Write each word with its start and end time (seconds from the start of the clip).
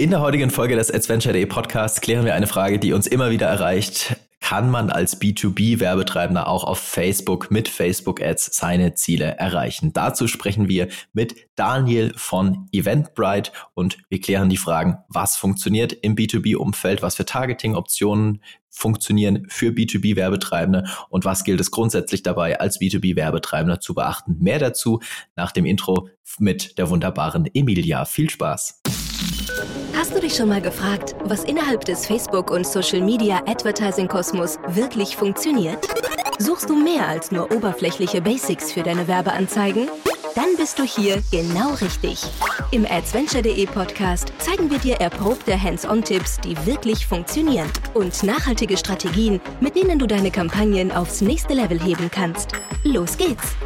In 0.00 0.10
der 0.10 0.20
heutigen 0.20 0.50
Folge 0.50 0.76
des 0.76 0.92
Adventure.de 0.92 1.44
Podcasts 1.46 2.00
klären 2.00 2.24
wir 2.24 2.36
eine 2.36 2.46
Frage, 2.46 2.78
die 2.78 2.92
uns 2.92 3.08
immer 3.08 3.30
wieder 3.32 3.48
erreicht. 3.48 4.14
Kann 4.38 4.70
man 4.70 4.90
als 4.90 5.20
B2B-Werbetreibender 5.20 6.46
auch 6.46 6.62
auf 6.62 6.78
Facebook 6.78 7.50
mit 7.50 7.68
Facebook-Ads 7.68 8.56
seine 8.56 8.94
Ziele 8.94 9.24
erreichen? 9.38 9.92
Dazu 9.92 10.28
sprechen 10.28 10.68
wir 10.68 10.86
mit 11.12 11.34
Daniel 11.56 12.14
von 12.16 12.68
Eventbrite 12.70 13.50
und 13.74 13.98
wir 14.08 14.20
klären 14.20 14.48
die 14.48 14.56
Fragen, 14.56 14.98
was 15.08 15.36
funktioniert 15.36 15.92
im 15.92 16.14
B2B-Umfeld, 16.14 17.02
was 17.02 17.16
für 17.16 17.24
Targeting-Optionen 17.24 18.40
funktionieren 18.70 19.46
für 19.48 19.72
B2B-Werbetreibende 19.72 20.84
und 21.08 21.24
was 21.24 21.42
gilt 21.42 21.60
es 21.60 21.72
grundsätzlich 21.72 22.22
dabei 22.22 22.60
als 22.60 22.80
B2B-Werbetreibender 22.80 23.80
zu 23.80 23.94
beachten. 23.94 24.36
Mehr 24.38 24.60
dazu 24.60 25.00
nach 25.34 25.50
dem 25.50 25.66
Intro 25.66 26.08
mit 26.38 26.78
der 26.78 26.88
wunderbaren 26.88 27.52
Emilia. 27.52 28.04
Viel 28.04 28.30
Spaß! 28.30 28.77
Hast 29.94 30.14
du 30.14 30.20
dich 30.20 30.34
schon 30.36 30.48
mal 30.48 30.60
gefragt, 30.60 31.16
was 31.24 31.44
innerhalb 31.44 31.84
des 31.84 32.06
Facebook- 32.06 32.50
und 32.50 32.66
Social-Media-Advertising-Kosmos 32.66 34.58
wirklich 34.68 35.16
funktioniert? 35.16 35.86
Suchst 36.38 36.70
du 36.70 36.76
mehr 36.76 37.08
als 37.08 37.32
nur 37.32 37.50
oberflächliche 37.52 38.20
Basics 38.20 38.72
für 38.72 38.82
deine 38.82 39.08
Werbeanzeigen? 39.08 39.88
Dann 40.34 40.56
bist 40.56 40.78
du 40.78 40.84
hier 40.84 41.20
genau 41.32 41.74
richtig. 41.80 42.22
Im 42.70 42.86
adventure.de 42.86 43.66
Podcast 43.66 44.32
zeigen 44.38 44.70
wir 44.70 44.78
dir 44.78 44.96
erprobte 44.96 45.60
Hands-on-Tipps, 45.60 46.38
die 46.40 46.56
wirklich 46.64 47.06
funktionieren 47.06 47.68
und 47.94 48.22
nachhaltige 48.22 48.76
Strategien, 48.76 49.40
mit 49.60 49.74
denen 49.74 49.98
du 49.98 50.06
deine 50.06 50.30
Kampagnen 50.30 50.92
aufs 50.92 51.22
nächste 51.22 51.54
Level 51.54 51.80
heben 51.80 52.08
kannst. 52.10 52.52
Los 52.84 53.16
geht's! 53.16 53.56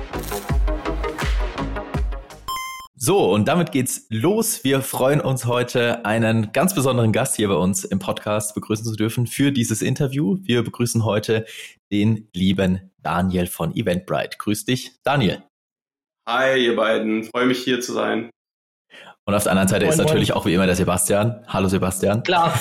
So, 3.05 3.33
und 3.33 3.48
damit 3.48 3.73
geht's 3.73 4.06
los. 4.11 4.62
Wir 4.62 4.80
freuen 4.80 5.20
uns 5.20 5.45
heute, 5.45 6.05
einen 6.05 6.52
ganz 6.52 6.73
besonderen 6.73 7.11
Gast 7.11 7.34
hier 7.34 7.48
bei 7.48 7.56
uns 7.56 7.83
im 7.83 7.98
Podcast 7.98 8.55
begrüßen 8.55 8.84
zu 8.84 8.95
dürfen 8.95 9.27
für 9.27 9.51
dieses 9.51 9.83
Interview. 9.83 10.39
Wir 10.42 10.62
begrüßen 10.62 11.05
heute 11.05 11.44
den 11.91 12.28
lieben 12.33 12.92
Daniel 13.03 13.48
von 13.48 13.75
Eventbrite. 13.75 14.39
Grüß 14.39 14.67
dich, 14.67 14.92
Daniel. 15.03 15.42
Hi, 16.28 16.64
ihr 16.64 16.77
beiden. 16.77 17.25
Freue 17.25 17.47
mich 17.47 17.64
hier 17.64 17.81
zu 17.81 17.92
sein. 17.92 18.31
Und 19.25 19.34
auf 19.34 19.45
der 19.45 19.53
anderen 19.53 19.69
Seite 19.69 19.84
moin, 19.84 19.92
ist 19.92 19.98
natürlich 19.98 20.31
moin. 20.31 20.39
auch 20.39 20.47
wie 20.47 20.55
immer 20.55 20.67
der 20.67 20.75
Sebastian. 20.75 21.45
Hallo 21.47 21.69
Sebastian. 21.69 22.23
Klar. 22.25 22.59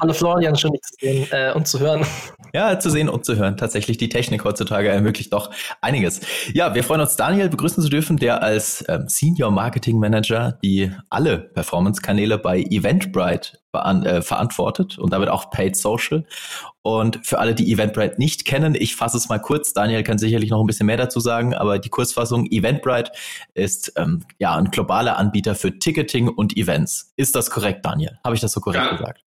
Hallo 0.00 0.12
Florian, 0.12 0.54
schön 0.54 0.72
dich 0.72 0.82
zu 0.82 0.94
sehen 1.00 1.28
äh, 1.30 1.52
und 1.52 1.66
zu 1.66 1.80
hören. 1.80 2.04
Ja, 2.52 2.78
zu 2.78 2.90
sehen 2.90 3.08
und 3.08 3.24
zu 3.24 3.36
hören. 3.36 3.56
Tatsächlich 3.56 3.96
die 3.96 4.08
Technik 4.08 4.44
heutzutage 4.44 4.88
ermöglicht 4.90 5.32
doch 5.32 5.50
einiges. 5.80 6.20
Ja, 6.52 6.74
wir 6.74 6.84
freuen 6.84 7.00
uns, 7.00 7.16
Daniel 7.16 7.48
begrüßen 7.48 7.82
zu 7.82 7.88
dürfen, 7.88 8.16
der 8.16 8.42
als 8.42 8.84
ähm, 8.88 9.04
Senior 9.08 9.50
Marketing 9.50 9.98
Manager 9.98 10.58
die 10.62 10.92
alle 11.10 11.38
Performance-Kanäle 11.38 12.38
bei 12.38 12.60
Eventbrite 12.60 13.58
äh, 13.72 14.22
verantwortet 14.22 14.98
und 14.98 15.12
damit 15.12 15.28
auch 15.28 15.50
Paid 15.50 15.76
Social. 15.76 16.24
Und 16.88 17.20
für 17.22 17.38
alle, 17.38 17.54
die 17.54 17.70
Eventbrite 17.70 18.14
nicht 18.16 18.46
kennen, 18.46 18.74
ich 18.74 18.96
fasse 18.96 19.18
es 19.18 19.28
mal 19.28 19.38
kurz. 19.38 19.74
Daniel 19.74 20.02
kann 20.02 20.16
sicherlich 20.16 20.48
noch 20.48 20.62
ein 20.62 20.66
bisschen 20.66 20.86
mehr 20.86 20.96
dazu 20.96 21.20
sagen, 21.20 21.52
aber 21.52 21.78
die 21.78 21.90
Kurzfassung 21.90 22.46
Eventbrite 22.46 23.12
ist 23.52 23.92
ähm, 23.96 24.24
ja 24.38 24.56
ein 24.56 24.70
globaler 24.70 25.18
Anbieter 25.18 25.54
für 25.54 25.78
Ticketing 25.78 26.28
und 26.28 26.56
Events. 26.56 27.12
Ist 27.16 27.36
das 27.36 27.50
korrekt, 27.50 27.84
Daniel? 27.84 28.18
Habe 28.24 28.36
ich 28.36 28.40
das 28.40 28.52
so 28.52 28.60
korrekt 28.60 28.86
ja. 28.86 28.96
gesagt? 28.96 29.22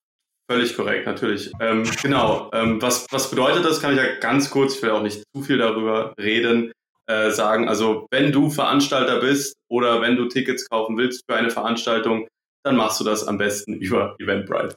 Völlig 0.50 0.76
korrekt, 0.76 1.06
natürlich. 1.06 1.52
Ähm, 1.60 1.84
genau. 2.02 2.50
Ähm, 2.52 2.82
was, 2.82 3.06
was 3.12 3.30
bedeutet 3.30 3.64
das? 3.64 3.80
Kann 3.80 3.92
ich 3.92 3.98
ja 3.98 4.16
ganz 4.20 4.50
kurz, 4.50 4.78
ich 4.78 4.82
will 4.82 4.90
auch 4.90 5.04
nicht 5.04 5.22
zu 5.32 5.44
viel 5.44 5.60
darüber 5.60 6.16
reden, 6.20 6.72
äh, 7.06 7.30
sagen. 7.30 7.70
Also, 7.70 8.08
wenn 8.10 8.32
du 8.32 8.50
Veranstalter 8.50 9.20
bist 9.20 9.54
oder 9.70 10.02
wenn 10.02 10.16
du 10.16 10.28
Tickets 10.28 10.68
kaufen 10.68 10.98
willst 10.98 11.26
für 11.30 11.38
eine 11.38 11.52
Veranstaltung, 11.52 12.28
dann 12.64 12.76
machst 12.76 13.00
du 13.00 13.04
das 13.04 13.28
am 13.28 13.38
besten 13.38 13.76
über 13.76 14.16
Eventbrite. 14.20 14.74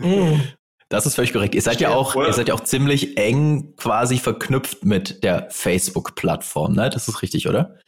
Das 0.90 1.06
ist 1.06 1.14
völlig 1.14 1.32
korrekt. 1.32 1.54
Ihr 1.54 1.62
seid 1.62 1.80
ja 1.80 1.90
auch, 1.90 2.16
ihr 2.16 2.32
seid 2.32 2.48
ja 2.48 2.54
auch 2.54 2.64
ziemlich 2.64 3.16
eng 3.16 3.74
quasi 3.76 4.18
verknüpft 4.18 4.84
mit 4.84 5.22
der 5.22 5.48
Facebook-Plattform, 5.50 6.74
ne? 6.74 6.90
Das 6.90 7.06
ist 7.06 7.22
richtig, 7.22 7.48
oder? 7.48 7.78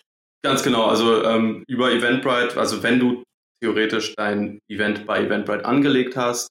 Ganz 0.44 0.62
genau. 0.62 0.86
Also 0.86 1.24
ähm, 1.24 1.64
über 1.66 1.90
Eventbrite, 1.90 2.56
also 2.56 2.84
wenn 2.84 3.00
du 3.00 3.24
theoretisch 3.60 4.14
dein 4.16 4.60
Event 4.68 5.04
bei 5.04 5.20
Eventbrite 5.24 5.64
angelegt 5.64 6.16
hast, 6.16 6.48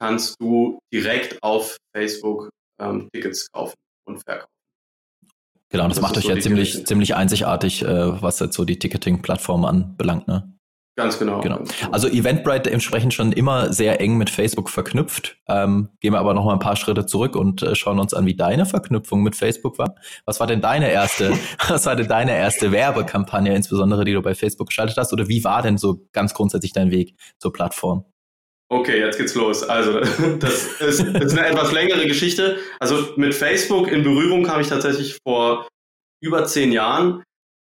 kannst 0.00 0.34
du 0.40 0.80
direkt 0.92 1.40
auf 1.40 1.76
Facebook 1.96 2.50
ähm, 2.80 3.08
Tickets 3.12 3.48
kaufen 3.52 3.76
und 4.04 4.22
verkaufen. 4.24 4.50
Genau, 5.70 5.86
das, 5.86 5.94
das 5.94 6.02
macht 6.02 6.18
euch 6.18 6.24
so 6.24 6.30
ja 6.30 6.40
ziemlich, 6.40 6.84
ziemlich 6.84 7.14
einzigartig, 7.14 7.82
äh, 7.82 8.20
was 8.20 8.40
jetzt 8.40 8.56
so 8.56 8.64
die 8.64 8.78
Ticketing-Plattform 8.78 9.64
anbelangt, 9.64 10.26
ne? 10.26 10.52
Ganz 10.94 11.18
genau. 11.18 11.40
genau. 11.40 11.62
Also 11.90 12.06
Eventbrite 12.06 12.70
entsprechend 12.70 13.14
schon 13.14 13.32
immer 13.32 13.72
sehr 13.72 13.98
eng 14.00 14.18
mit 14.18 14.28
Facebook 14.28 14.68
verknüpft. 14.68 15.38
Ähm, 15.48 15.88
gehen 16.00 16.12
wir 16.12 16.18
aber 16.18 16.34
noch 16.34 16.44
mal 16.44 16.52
ein 16.52 16.58
paar 16.58 16.76
Schritte 16.76 17.06
zurück 17.06 17.34
und 17.34 17.62
äh, 17.62 17.74
schauen 17.74 17.98
uns 17.98 18.12
an, 18.12 18.26
wie 18.26 18.36
deine 18.36 18.66
Verknüpfung 18.66 19.22
mit 19.22 19.34
Facebook 19.34 19.78
war. 19.78 19.94
Was 20.26 20.38
war 20.38 20.46
denn 20.46 20.60
deine 20.60 20.90
erste, 20.90 21.32
was 21.68 21.86
war 21.86 21.96
denn 21.96 22.08
deine 22.08 22.36
erste 22.36 22.72
Werbekampagne, 22.72 23.54
insbesondere 23.54 24.04
die 24.04 24.12
du 24.12 24.20
bei 24.20 24.34
Facebook 24.34 24.68
geschaltet 24.68 24.98
hast? 24.98 25.14
Oder 25.14 25.28
wie 25.28 25.42
war 25.44 25.62
denn 25.62 25.78
so 25.78 26.06
ganz 26.12 26.34
grundsätzlich 26.34 26.74
dein 26.74 26.90
Weg 26.90 27.14
zur 27.38 27.54
Plattform? 27.54 28.04
Okay, 28.70 29.00
jetzt 29.00 29.16
geht's 29.16 29.34
los. 29.34 29.62
Also, 29.62 30.00
das 30.40 30.80
ist, 30.80 31.00
das 31.00 31.24
ist 31.24 31.38
eine 31.38 31.46
etwas 31.46 31.72
längere 31.72 32.06
Geschichte. 32.06 32.58
Also 32.80 33.14
mit 33.16 33.34
Facebook 33.34 33.90
in 33.90 34.02
Berührung 34.02 34.44
kam 34.44 34.60
ich 34.60 34.68
tatsächlich 34.68 35.18
vor 35.26 35.68
über 36.22 36.44
zehn 36.44 36.70
Jahren 36.70 37.22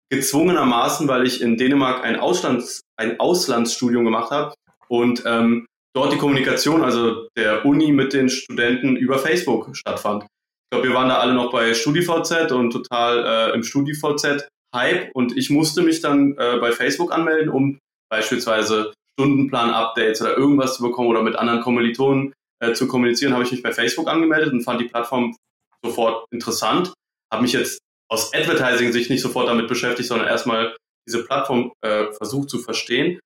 gezwungenermaßen, 0.09 1.07
weil 1.07 1.25
ich 1.25 1.41
in 1.41 1.57
Dänemark 1.57 2.03
ein, 2.03 2.19
Auslands, 2.19 2.81
ein 2.97 3.19
Auslandsstudium 3.19 4.05
gemacht 4.05 4.31
habe 4.31 4.53
und 4.87 5.23
ähm, 5.25 5.65
dort 5.95 6.13
die 6.13 6.17
Kommunikation, 6.17 6.83
also 6.83 7.27
der 7.37 7.65
Uni 7.65 7.91
mit 7.91 8.13
den 8.13 8.29
Studenten 8.29 8.95
über 8.95 9.19
Facebook 9.19 9.75
stattfand. 9.75 10.23
Ich 10.23 10.71
glaube, 10.71 10.87
wir 10.87 10.95
waren 10.95 11.09
da 11.09 11.19
alle 11.19 11.33
noch 11.33 11.51
bei 11.51 11.73
StudiVZ 11.73 12.51
und 12.51 12.71
total 12.71 13.51
äh, 13.51 13.55
im 13.55 13.63
StudiVZ-Hype 13.63 15.11
und 15.13 15.35
ich 15.37 15.49
musste 15.49 15.81
mich 15.81 16.01
dann 16.01 16.35
äh, 16.37 16.57
bei 16.59 16.71
Facebook 16.71 17.11
anmelden, 17.11 17.49
um 17.49 17.79
beispielsweise 18.09 18.93
Stundenplan-Updates 19.19 20.21
oder 20.21 20.37
irgendwas 20.37 20.75
zu 20.75 20.83
bekommen 20.83 21.09
oder 21.09 21.23
mit 21.23 21.35
anderen 21.35 21.61
Kommilitonen 21.61 22.33
äh, 22.59 22.73
zu 22.73 22.87
kommunizieren, 22.87 23.33
habe 23.33 23.43
ich 23.43 23.51
mich 23.51 23.63
bei 23.63 23.71
Facebook 23.71 24.07
angemeldet 24.07 24.53
und 24.53 24.61
fand 24.61 24.81
die 24.81 24.87
Plattform 24.87 25.35
sofort 25.83 26.25
interessant. 26.31 26.93
Habe 27.31 27.43
mich 27.43 27.53
jetzt 27.53 27.79
aus 28.11 28.33
Advertising-Sicht 28.33 29.09
nicht 29.09 29.21
sofort 29.21 29.47
damit 29.47 29.67
beschäftigt, 29.67 30.09
sondern 30.09 30.27
erstmal 30.27 30.75
diese 31.07 31.23
Plattform 31.23 31.71
äh, 31.81 32.11
versucht 32.13 32.49
zu 32.49 32.59
verstehen. 32.59 33.19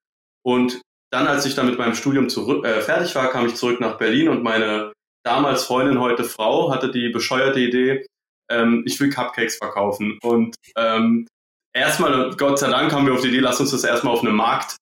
Und 0.45 0.81
dann, 1.11 1.27
als 1.27 1.45
ich 1.45 1.55
dann 1.55 1.67
mit 1.67 1.77
meinem 1.77 1.95
Studium 1.95 2.29
zurück, 2.29 2.65
äh, 2.65 2.81
fertig 2.81 3.15
war, 3.15 3.29
kam 3.29 3.45
ich 3.45 3.55
zurück 3.55 3.79
nach 3.79 3.97
Berlin 3.97 4.29
und 4.29 4.43
meine 4.43 4.91
damals 5.25 5.63
Freundin, 5.63 5.99
heute 5.99 6.23
Frau, 6.23 6.71
hatte 6.71 6.91
die 6.91 7.09
bescheuerte 7.09 7.59
Idee, 7.59 8.05
ähm, 8.51 8.83
ich 8.85 8.99
will 8.99 9.09
Cupcakes 9.09 9.57
verkaufen. 9.57 10.17
Und 10.21 10.55
ähm, 10.75 11.27
erstmal, 11.73 12.35
Gott 12.35 12.59
sei 12.59 12.69
Dank, 12.69 12.91
haben 12.91 13.05
wir 13.05 13.13
auf 13.13 13.21
die 13.21 13.29
Idee, 13.29 13.39
lass 13.39 13.59
uns 13.59 13.71
das 13.71 13.83
erstmal 13.83 14.13
auf 14.13 14.21
einem 14.21 14.35
Markt 14.35 14.75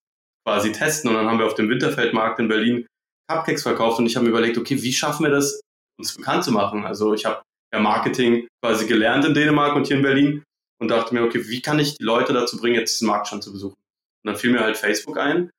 quasi 0.44 0.72
testen. 0.72 1.10
Und 1.10 1.16
dann 1.16 1.28
haben 1.28 1.38
wir 1.38 1.46
auf 1.46 1.54
dem 1.54 1.68
Winterfeldmarkt 1.68 2.40
in 2.40 2.48
Berlin 2.48 2.86
Cupcakes 3.28 3.62
verkauft 3.62 3.98
und 3.98 4.06
ich 4.06 4.16
habe 4.16 4.24
mir 4.24 4.30
überlegt, 4.30 4.58
okay, 4.58 4.82
wie 4.82 4.92
schaffen 4.92 5.24
wir 5.24 5.30
das, 5.30 5.60
uns 5.98 6.14
bekannt 6.16 6.44
zu 6.44 6.52
machen? 6.52 6.84
Also 6.84 7.14
ich 7.14 7.24
habe 7.24 7.42
ja, 7.72 7.80
Marketing 7.80 8.46
quasi 8.62 8.86
gelernt 8.86 9.24
in 9.24 9.34
Dänemark 9.34 9.74
und 9.74 9.86
hier 9.86 9.96
in 9.96 10.02
Berlin 10.02 10.44
und 10.80 10.88
dachte 10.88 11.14
mir, 11.14 11.22
okay, 11.22 11.48
wie 11.48 11.62
kann 11.62 11.78
ich 11.78 11.96
die 11.96 12.04
Leute 12.04 12.32
dazu 12.32 12.58
bringen, 12.58 12.76
jetzt 12.76 12.94
diesen 12.94 13.08
Markt 13.08 13.28
schon 13.28 13.42
zu 13.42 13.52
besuchen? 13.52 13.76
Und 14.24 14.32
dann 14.32 14.36
fiel 14.36 14.52
mir 14.52 14.60
halt 14.60 14.76
Facebook 14.76 15.18
ein. 15.18 15.50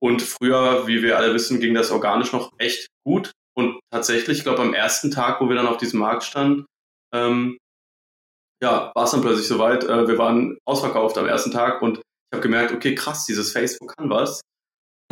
Und 0.00 0.22
früher, 0.22 0.86
wie 0.86 1.02
wir 1.02 1.18
alle 1.18 1.34
wissen, 1.34 1.60
ging 1.60 1.74
das 1.74 1.90
organisch 1.90 2.32
noch 2.32 2.52
echt 2.58 2.88
gut. 3.04 3.32
Und 3.56 3.80
tatsächlich, 3.92 4.38
ich 4.38 4.44
glaube, 4.44 4.62
am 4.62 4.74
ersten 4.74 5.10
Tag, 5.10 5.40
wo 5.40 5.48
wir 5.48 5.56
dann 5.56 5.66
auf 5.66 5.78
diesem 5.78 5.98
Markt 5.98 6.22
standen, 6.22 6.66
ähm, 7.12 7.58
ja, 8.62 8.92
war 8.94 9.04
es 9.04 9.10
dann 9.10 9.20
plötzlich 9.20 9.48
soweit. 9.48 9.84
Äh, 9.84 10.06
wir 10.06 10.18
waren 10.18 10.58
ausverkauft 10.64 11.18
am 11.18 11.26
ersten 11.26 11.50
Tag 11.50 11.82
und 11.82 11.98
ich 11.98 12.36
habe 12.36 12.42
gemerkt, 12.42 12.72
okay, 12.72 12.94
krass, 12.94 13.24
dieses 13.24 13.52
Facebook 13.52 13.96
kann 13.96 14.10
was. 14.10 14.40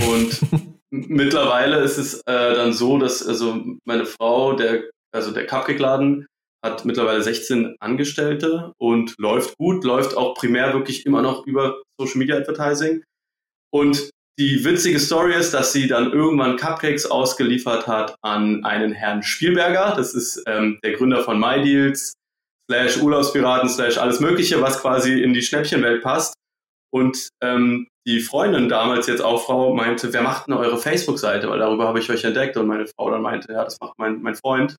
Und 0.00 0.40
mittlerweile 0.90 1.80
ist 1.80 1.98
es 1.98 2.20
äh, 2.26 2.54
dann 2.54 2.72
so, 2.72 2.98
dass 2.98 3.26
also 3.26 3.64
meine 3.84 4.06
Frau, 4.06 4.52
der, 4.52 4.90
also 5.12 5.32
der 5.32 5.46
Cupcake-Laden, 5.46 6.26
hat 6.66 6.84
mittlerweile 6.84 7.22
16 7.22 7.76
Angestellte 7.80 8.72
und 8.78 9.14
läuft 9.18 9.56
gut, 9.56 9.84
läuft 9.84 10.16
auch 10.16 10.34
primär 10.34 10.72
wirklich 10.74 11.06
immer 11.06 11.22
noch 11.22 11.46
über 11.46 11.80
Social 11.98 12.18
Media 12.18 12.36
Advertising. 12.36 13.02
Und 13.72 14.10
die 14.38 14.64
witzige 14.64 15.00
Story 15.00 15.34
ist, 15.34 15.54
dass 15.54 15.72
sie 15.72 15.86
dann 15.86 16.12
irgendwann 16.12 16.56
Cupcakes 16.56 17.06
ausgeliefert 17.06 17.86
hat 17.86 18.16
an 18.22 18.64
einen 18.64 18.92
Herrn 18.92 19.22
Spielberger. 19.22 19.94
Das 19.96 20.12
ist 20.12 20.42
ähm, 20.46 20.78
der 20.84 20.92
Gründer 20.92 21.24
von 21.24 21.40
MyDeals, 21.40 22.14
slash 22.70 22.98
Urlaubspiraten, 22.98 23.68
slash 23.70 23.96
alles 23.96 24.20
Mögliche, 24.20 24.60
was 24.60 24.80
quasi 24.80 25.22
in 25.22 25.32
die 25.32 25.42
Schnäppchenwelt 25.42 26.02
passt. 26.02 26.34
Und 26.92 27.30
ähm, 27.42 27.88
die 28.06 28.20
Freundin 28.20 28.68
damals 28.68 29.06
jetzt 29.06 29.22
auch 29.22 29.44
Frau 29.44 29.74
meinte, 29.74 30.12
wer 30.12 30.22
macht 30.22 30.46
denn 30.46 30.54
eure 30.54 30.78
Facebook-Seite? 30.78 31.48
Weil 31.48 31.58
darüber 31.58 31.88
habe 31.88 31.98
ich 31.98 32.10
euch 32.10 32.24
entdeckt. 32.24 32.56
Und 32.56 32.66
meine 32.66 32.86
Frau 32.86 33.10
dann 33.10 33.22
meinte, 33.22 33.52
ja, 33.52 33.64
das 33.64 33.78
macht 33.80 33.98
mein, 33.98 34.20
mein 34.20 34.34
Freund 34.34 34.76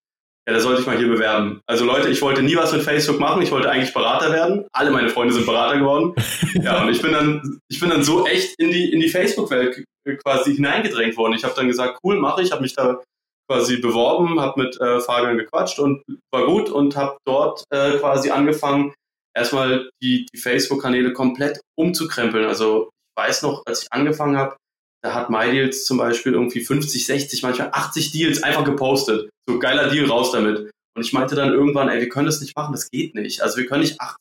ja, 0.47 0.53
da 0.53 0.61
sollte 0.61 0.79
ich 0.79 0.87
mal 0.87 0.97
hier 0.97 1.09
bewerben. 1.09 1.59
Also 1.67 1.83
Leute, 1.83 2.09
ich 2.09 2.21
wollte 2.21 2.41
nie 2.41 2.55
was 2.55 2.71
mit 2.71 2.81
Facebook 2.81 3.19
machen, 3.19 3.41
ich 3.41 3.51
wollte 3.51 3.69
eigentlich 3.69 3.93
Berater 3.93 4.31
werden. 4.31 4.65
Alle 4.71 4.91
meine 4.91 5.09
Freunde 5.09 5.33
sind 5.33 5.45
Berater 5.45 5.77
geworden. 5.77 6.15
ja, 6.61 6.81
und 6.81 6.89
ich 6.89 7.01
bin 7.01 7.11
dann, 7.11 7.59
ich 7.67 7.81
bin 7.81 7.89
dann 7.89 8.03
so 8.03 8.25
echt 8.25 8.55
in 8.57 8.71
die, 8.71 8.93
in 8.93 9.01
die 9.01 9.09
Facebook-Welt 9.09 9.83
quasi 10.23 10.55
hineingedrängt 10.55 11.17
worden. 11.17 11.33
Ich 11.33 11.43
habe 11.43 11.53
dann 11.53 11.67
gesagt, 11.67 11.99
cool, 12.01 12.17
mache 12.17 12.41
ich, 12.41 12.53
habe 12.53 12.61
mich 12.61 12.73
da 12.73 13.03
quasi 13.49 13.77
beworben, 13.77 14.39
habe 14.39 14.63
mit 14.63 14.79
äh, 14.79 15.01
Fabian 15.01 15.37
gequatscht 15.37 15.79
und 15.79 16.01
war 16.31 16.45
gut 16.45 16.69
und 16.69 16.95
habe 16.95 17.17
dort 17.25 17.65
äh, 17.69 17.97
quasi 17.97 18.29
angefangen, 18.29 18.93
erstmal 19.35 19.89
die, 20.01 20.27
die 20.33 20.37
Facebook-Kanäle 20.37 21.11
komplett 21.11 21.59
umzukrempeln. 21.77 22.45
Also 22.45 22.89
ich 22.89 23.21
weiß 23.21 23.41
noch, 23.41 23.63
als 23.65 23.83
ich 23.83 23.87
angefangen 23.91 24.37
habe, 24.37 24.55
da 25.03 25.13
hat 25.13 25.29
MyDeals 25.29 25.85
zum 25.85 25.97
Beispiel 25.97 26.33
irgendwie 26.33 26.61
50, 26.61 27.05
60, 27.05 27.43
manchmal 27.43 27.69
80 27.71 28.11
Deals 28.11 28.43
einfach 28.43 28.63
gepostet. 28.63 29.29
So 29.47 29.59
geiler 29.59 29.89
Deal 29.89 30.05
raus 30.05 30.31
damit. 30.31 30.71
Und 30.95 31.05
ich 31.05 31.13
meinte 31.13 31.35
dann 31.35 31.53
irgendwann, 31.53 31.89
ey, 31.89 31.99
wir 31.99 32.09
können 32.09 32.25
das 32.25 32.41
nicht 32.41 32.55
machen, 32.55 32.71
das 32.71 32.89
geht 32.89 33.13
nicht. 33.13 33.41
Also 33.41 33.57
wir 33.57 33.67
können 33.67 33.81
nicht 33.81 34.01
80 34.01 34.17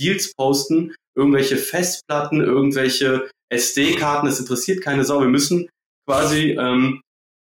Deals 0.00 0.34
posten, 0.34 0.94
irgendwelche 1.16 1.56
Festplatten, 1.56 2.40
irgendwelche 2.40 3.28
SD-Karten, 3.50 4.26
das 4.26 4.40
interessiert 4.40 4.82
keine 4.82 5.04
Sau. 5.04 5.20
Wir 5.20 5.28
müssen 5.28 5.68
quasi 6.06 6.56
ähm, 6.58 7.02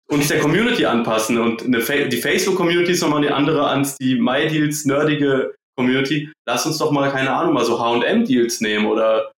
uns 0.08 0.28
der 0.28 0.40
Community 0.40 0.84
anpassen. 0.84 1.38
Und 1.38 1.62
Fa 1.82 1.96
die 2.04 2.16
Facebook-Community 2.16 2.92
ist 2.92 3.00
nochmal 3.00 3.24
eine 3.24 3.34
andere 3.34 3.66
als 3.66 3.96
die 3.96 4.16
MyDeals 4.16 4.84
nerdige 4.84 5.54
Community. 5.76 6.30
Lass 6.46 6.66
uns 6.66 6.78
doch 6.78 6.90
mal, 6.90 7.10
keine 7.10 7.32
Ahnung, 7.32 7.54
mal 7.54 7.64
so 7.64 7.78
H&M-Deals 7.80 8.60
nehmen 8.60 8.86
oder 8.86 9.32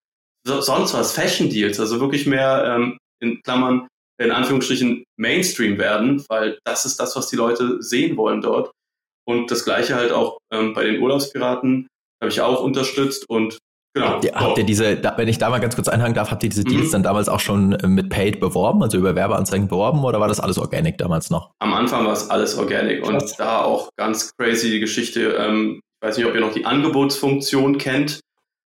so, 0.46 0.60
sonst 0.60 0.94
was, 0.94 1.12
Fashion-Deals. 1.12 1.78
Also 1.78 2.00
wirklich 2.00 2.26
mehr 2.26 2.76
ähm, 2.76 2.98
in 3.20 3.42
Klammern, 3.42 3.88
in 4.18 4.30
Anführungsstrichen 4.30 5.04
Mainstream 5.18 5.78
werden, 5.78 6.24
weil 6.28 6.58
das 6.64 6.84
ist 6.84 6.98
das, 6.98 7.16
was 7.16 7.28
die 7.28 7.36
Leute 7.36 7.82
sehen 7.82 8.16
wollen 8.16 8.40
dort. 8.40 8.70
Und 9.28 9.50
das 9.50 9.64
gleiche 9.64 9.96
halt 9.96 10.12
auch 10.12 10.38
ähm, 10.52 10.72
bei 10.72 10.84
den 10.84 11.02
Urlaubspiraten 11.02 11.88
habe 12.22 12.30
ich 12.30 12.40
auch 12.40 12.62
unterstützt 12.62 13.28
und 13.28 13.58
genau. 13.94 14.08
Habt 14.08 14.24
ihr, 14.24 14.30
so. 14.32 14.40
habt 14.40 14.58
ihr 14.58 14.64
diese, 14.64 14.96
da, 14.96 15.14
wenn 15.16 15.28
ich 15.28 15.38
da 15.38 15.50
mal 15.50 15.58
ganz 15.58 15.74
kurz 15.74 15.88
einhaken 15.88 16.14
darf, 16.14 16.30
habt 16.30 16.42
ihr 16.42 16.48
diese 16.48 16.64
Deals 16.64 16.88
mhm. 16.88 16.92
dann 16.92 17.02
damals 17.02 17.28
auch 17.28 17.40
schon 17.40 17.72
äh, 17.72 17.88
mit 17.88 18.08
Paid 18.08 18.40
beworben, 18.40 18.82
also 18.82 18.96
über 18.96 19.14
Werbeanzeigen 19.14 19.68
beworben 19.68 20.04
oder 20.04 20.20
war 20.20 20.28
das 20.28 20.40
alles 20.40 20.58
organic 20.58 20.98
damals 20.98 21.28
noch? 21.28 21.50
Am 21.58 21.74
Anfang 21.74 22.06
war 22.06 22.12
es 22.12 22.30
alles 22.30 22.56
organic 22.56 23.06
und 23.06 23.22
da 23.38 23.62
auch 23.62 23.88
ganz 23.98 24.34
crazy 24.36 24.70
die 24.70 24.80
Geschichte. 24.80 25.36
Ähm, 25.38 25.80
ich 26.00 26.08
weiß 26.08 26.16
nicht, 26.18 26.26
ob 26.26 26.34
ihr 26.34 26.40
noch 26.40 26.52
die 26.52 26.64
Angebotsfunktion 26.64 27.78
kennt. 27.78 28.20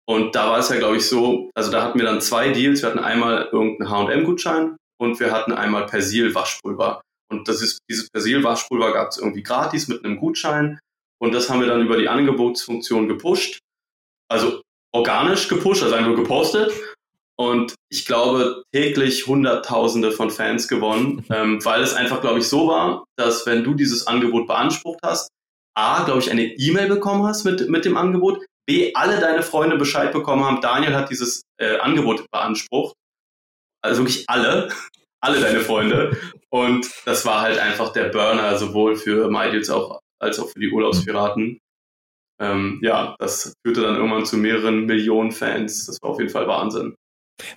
Und 0.08 0.34
da 0.34 0.50
war 0.50 0.58
es 0.58 0.70
ja, 0.70 0.76
glaube 0.78 0.96
ich, 0.96 1.06
so, 1.06 1.50
also 1.54 1.70
da 1.70 1.84
hatten 1.84 1.98
wir 1.98 2.06
dann 2.06 2.22
zwei 2.22 2.48
Deals. 2.48 2.80
Wir 2.80 2.88
hatten 2.88 2.98
einmal 2.98 3.50
irgendeinen 3.52 3.90
H&M-Gutschein 3.90 4.76
und 4.98 5.20
wir 5.20 5.32
hatten 5.32 5.52
einmal 5.52 5.84
Persil-Waschpulver. 5.84 7.02
Und 7.30 7.46
das 7.46 7.60
ist, 7.60 7.78
dieses 7.90 8.08
Persil-Waschpulver 8.08 8.94
gab 8.94 9.10
es 9.10 9.18
irgendwie 9.18 9.42
gratis 9.42 9.86
mit 9.86 10.02
einem 10.04 10.16
Gutschein. 10.16 10.78
Und 11.20 11.32
das 11.34 11.50
haben 11.50 11.60
wir 11.60 11.66
dann 11.66 11.82
über 11.82 11.98
die 11.98 12.08
Angebotsfunktion 12.08 13.06
gepusht. 13.06 13.58
Also 14.30 14.62
organisch 14.94 15.48
gepusht, 15.48 15.82
also 15.82 15.94
einfach 15.94 16.16
gepostet. 16.16 16.72
Und 17.36 17.74
ich 17.90 18.06
glaube, 18.06 18.62
täglich 18.74 19.26
Hunderttausende 19.26 20.10
von 20.10 20.30
Fans 20.30 20.68
gewonnen, 20.68 21.26
ähm, 21.30 21.62
weil 21.66 21.82
es 21.82 21.92
einfach, 21.92 22.22
glaube 22.22 22.38
ich, 22.38 22.48
so 22.48 22.68
war, 22.68 23.04
dass 23.18 23.44
wenn 23.44 23.62
du 23.62 23.74
dieses 23.74 24.06
Angebot 24.06 24.46
beansprucht 24.46 25.00
hast, 25.04 25.28
A, 25.76 26.04
glaube 26.04 26.20
ich, 26.20 26.30
eine 26.30 26.44
E-Mail 26.44 26.88
bekommen 26.88 27.24
hast 27.24 27.44
mit, 27.44 27.68
mit 27.68 27.84
dem 27.84 27.98
Angebot, 27.98 28.44
B, 28.68 28.92
alle 28.94 29.18
deine 29.18 29.42
Freunde 29.42 29.78
Bescheid 29.78 30.12
bekommen 30.12 30.44
haben, 30.44 30.60
Daniel 30.60 30.94
hat 30.94 31.10
dieses 31.10 31.42
äh, 31.58 31.78
Angebot 31.78 32.30
beansprucht. 32.30 32.94
Also 33.82 34.02
wirklich 34.02 34.24
alle, 34.28 34.68
alle 35.20 35.40
deine 35.40 35.60
Freunde. 35.60 36.16
Und 36.50 36.86
das 37.06 37.24
war 37.24 37.40
halt 37.40 37.58
einfach 37.58 37.92
der 37.94 38.10
Burner, 38.10 38.58
sowohl 38.58 38.96
für 38.96 39.30
MyDeals 39.30 39.70
auch, 39.70 40.00
als 40.20 40.38
auch 40.38 40.50
für 40.50 40.60
die 40.60 40.70
Urlaubspiraten. 40.70 41.58
Ähm, 42.40 42.78
ja, 42.82 43.16
das 43.18 43.54
führte 43.64 43.80
dann 43.80 43.96
irgendwann 43.96 44.26
zu 44.26 44.36
mehreren 44.36 44.84
Millionen 44.84 45.32
Fans. 45.32 45.86
Das 45.86 45.96
war 46.02 46.10
auf 46.10 46.18
jeden 46.18 46.30
Fall 46.30 46.46
Wahnsinn. 46.46 46.94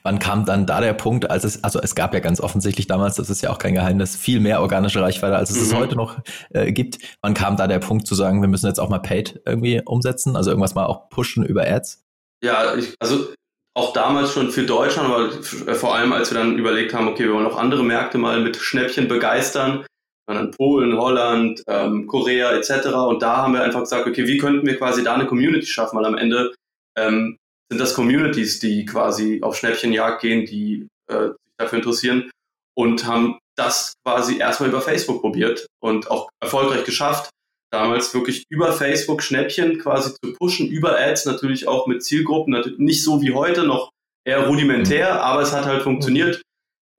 Wann 0.04 0.20
kam 0.20 0.46
dann 0.46 0.66
da 0.66 0.82
der 0.82 0.94
Punkt, 0.94 1.30
als 1.30 1.44
es, 1.44 1.64
also 1.64 1.80
es 1.80 1.96
gab 1.96 2.14
ja 2.14 2.20
ganz 2.20 2.40
offensichtlich 2.42 2.88
damals, 2.88 3.16
das 3.16 3.30
ist 3.30 3.42
ja 3.42 3.52
auch 3.52 3.58
kein 3.58 3.74
Geheimnis, 3.74 4.16
viel 4.16 4.40
mehr 4.40 4.62
organische 4.62 5.02
Reichweite, 5.02 5.36
als 5.36 5.50
es 5.50 5.58
mhm. 5.58 5.64
es 5.64 5.76
heute 5.76 5.96
noch 5.96 6.20
äh, 6.52 6.72
gibt. 6.72 7.00
Wann 7.22 7.34
kam 7.34 7.58
da 7.58 7.68
der 7.68 7.80
Punkt 7.80 8.08
zu 8.08 8.16
sagen, 8.16 8.42
wir 8.42 8.50
müssen 8.50 8.68
jetzt 8.68 8.80
auch 8.80 8.90
mal 8.90 9.00
Paid 9.00 9.42
irgendwie 9.46 9.82
umsetzen, 9.86 10.36
also 10.36 10.52
irgendwas 10.52 10.76
mal 10.76 10.86
auch 10.86 11.10
pushen 11.10 11.46
über 11.46 11.68
Ads? 11.68 12.04
Ja, 12.44 12.76
ich, 12.76 12.96
also 13.00 13.28
auch 13.74 13.94
damals 13.94 14.34
schon 14.34 14.52
für 14.52 14.64
Deutschland, 14.64 15.10
aber 15.10 15.76
vor 15.76 15.96
allem 15.96 16.12
als 16.12 16.32
wir 16.32 16.38
dann 16.38 16.58
überlegt 16.58 16.94
haben, 16.94 17.08
okay, 17.08 17.24
wir 17.24 17.34
wollen 17.34 17.46
auch 17.46 17.58
andere 17.58 17.84
Märkte 17.84 18.18
mal 18.18 18.42
mit 18.42 18.58
Schnäppchen 18.58 19.08
begeistern, 19.08 19.86
dann 20.28 20.52
Polen, 20.52 20.98
Holland, 20.98 21.64
ähm, 21.68 22.08
Korea 22.08 22.52
etc. 22.52 22.88
Und 22.88 23.22
da 23.22 23.38
haben 23.38 23.54
wir 23.54 23.64
einfach 23.64 23.82
gesagt, 23.82 24.08
okay, 24.08 24.28
wie 24.28 24.38
könnten 24.38 24.66
wir 24.66 24.78
quasi 24.78 25.04
da 25.04 25.14
eine 25.14 25.26
Community 25.26 25.66
schaffen, 25.66 25.98
weil 25.98 26.06
am 26.06 26.18
Ende 26.18 26.54
ähm, 26.98 27.38
sind 27.72 27.80
das 27.80 27.94
Communities, 27.94 28.60
die 28.60 28.86
quasi 28.86 29.42
auf 29.42 29.56
Schnäppchenjagd 29.56 30.22
gehen, 30.22 30.46
die 30.46 30.88
äh, 31.08 31.30
sich 31.30 31.54
dafür 31.58 31.78
interessieren 31.80 32.30
und 32.78 33.06
haben 33.06 33.40
das 33.58 33.94
quasi 34.06 34.38
erstmal 34.38 34.70
über 34.70 34.82
Facebook 34.82 35.22
probiert 35.22 35.68
und 35.82 36.12
auch 36.12 36.30
erfolgreich 36.42 36.84
geschafft. 36.84 37.30
Damals 37.72 38.14
wirklich 38.14 38.44
über 38.50 38.74
Facebook 38.74 39.24
Schnäppchen 39.24 39.80
quasi 39.80 40.14
zu 40.22 40.34
pushen, 40.34 40.68
über 40.68 41.00
Ads 41.00 41.26
natürlich 41.26 41.68
auch 41.70 41.88
mit 41.88 42.04
Zielgruppen, 42.04 42.52
natürlich 42.52 42.80
nicht 42.80 43.04
so 43.04 43.22
wie 43.22 43.34
heute, 43.34 43.64
noch 43.64 43.90
eher 44.28 44.48
rudimentär, 44.48 45.14
mhm. 45.14 45.20
aber 45.20 45.42
es 45.42 45.54
hat 45.54 45.66
halt 45.66 45.84
funktioniert. 45.84 46.42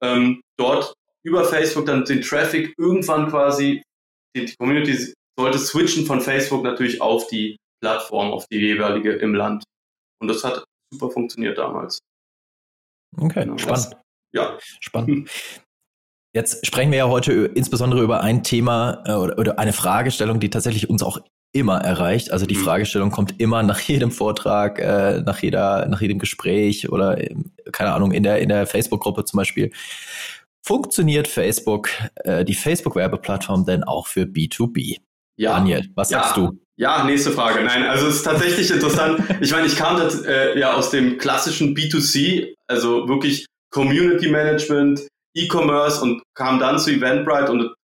Ähm, 0.03 0.41
dort 0.59 0.95
über 1.23 1.45
Facebook 1.45 1.85
dann 1.85 2.07
den 2.07 2.23
Traffic 2.23 2.75
irgendwann 2.79 3.29
quasi, 3.29 3.83
die, 4.35 4.47
die 4.47 4.57
Community 4.57 5.13
sollte 5.39 5.59
switchen 5.59 6.07
von 6.07 6.23
Facebook 6.23 6.65
natürlich 6.65 7.03
auf 7.03 7.27
die 7.29 7.59
Plattform, 7.83 8.33
auf 8.33 8.47
die 8.51 8.59
jeweilige 8.59 9.13
im 9.13 9.35
Land. 9.35 9.65
Und 10.23 10.29
das 10.29 10.45
hat 10.45 10.65
super 10.93 11.11
funktioniert 11.11 11.59
damals. 11.59 11.99
Okay, 13.19 13.45
genau. 13.45 13.59
spannend. 13.59 13.97
Ja. 14.33 14.57
Spannend. 14.81 15.31
Jetzt 16.35 16.65
sprechen 16.65 16.93
wir 16.93 16.99
ja 16.99 17.09
heute 17.09 17.33
insbesondere 17.33 18.03
über 18.03 18.23
ein 18.23 18.43
Thema 18.43 19.03
äh, 19.05 19.13
oder, 19.15 19.39
oder, 19.39 19.59
eine 19.59 19.73
Fragestellung, 19.75 20.41
die 20.41 20.49
tatsächlich 20.49 20.89
uns 20.89 21.03
auch 21.03 21.19
immer 21.53 21.79
erreicht. 21.79 22.31
Also 22.31 22.47
die 22.47 22.55
mhm. 22.55 22.63
Fragestellung 22.63 23.11
kommt 23.11 23.39
immer 23.39 23.63
nach 23.63 23.81
jedem 23.81 24.11
Vortrag, 24.13 24.79
äh, 24.79 25.21
nach 25.21 25.43
jeder, 25.43 25.87
nach 25.89 26.01
jedem 26.01 26.19
Gespräch 26.19 26.91
oder 26.91 27.21
ähm, 27.21 27.53
keine 27.73 27.93
Ahnung 27.93 28.13
in 28.13 28.23
der 28.23 28.39
in 28.39 28.49
der 28.49 28.67
Facebook-Gruppe 28.67 29.25
zum 29.25 29.39
Beispiel. 29.39 29.73
Funktioniert 30.65 31.27
Facebook, 31.27 31.91
äh, 32.15 32.45
die 32.45 32.55
Facebook-Werbeplattform 32.55 33.67
denn 33.67 33.83
auch 33.83 34.07
für 34.07 34.23
B2B? 34.23 35.01
Ja. 35.37 35.55
Daniel, 35.55 35.89
was 35.95 36.11
ja. 36.11 36.23
sagst 36.23 36.37
du? 36.37 36.59
Ja, 36.77 37.05
nächste 37.05 37.31
Frage. 37.31 37.63
Nein, 37.63 37.85
also 37.85 38.07
es 38.07 38.17
ist 38.17 38.23
tatsächlich 38.23 38.71
interessant. 38.71 39.23
Ich 39.41 39.53
meine, 39.53 39.67
ich 39.67 39.77
kam 39.77 39.99
das, 39.99 40.25
äh, 40.25 40.59
ja 40.59 40.75
aus 40.75 40.91
dem 40.91 41.19
klassischen 41.19 41.77
B2C, 41.77 42.55
also 42.67 43.09
wirklich 43.09 43.47
Community 43.71 44.29
Management, 44.29 45.07
E-Commerce 45.35 46.03
und 46.03 46.23
kam 46.35 46.59
dann 46.59 46.79
zu 46.79 46.91
Eventbrite 46.91 47.53
und 47.53 47.75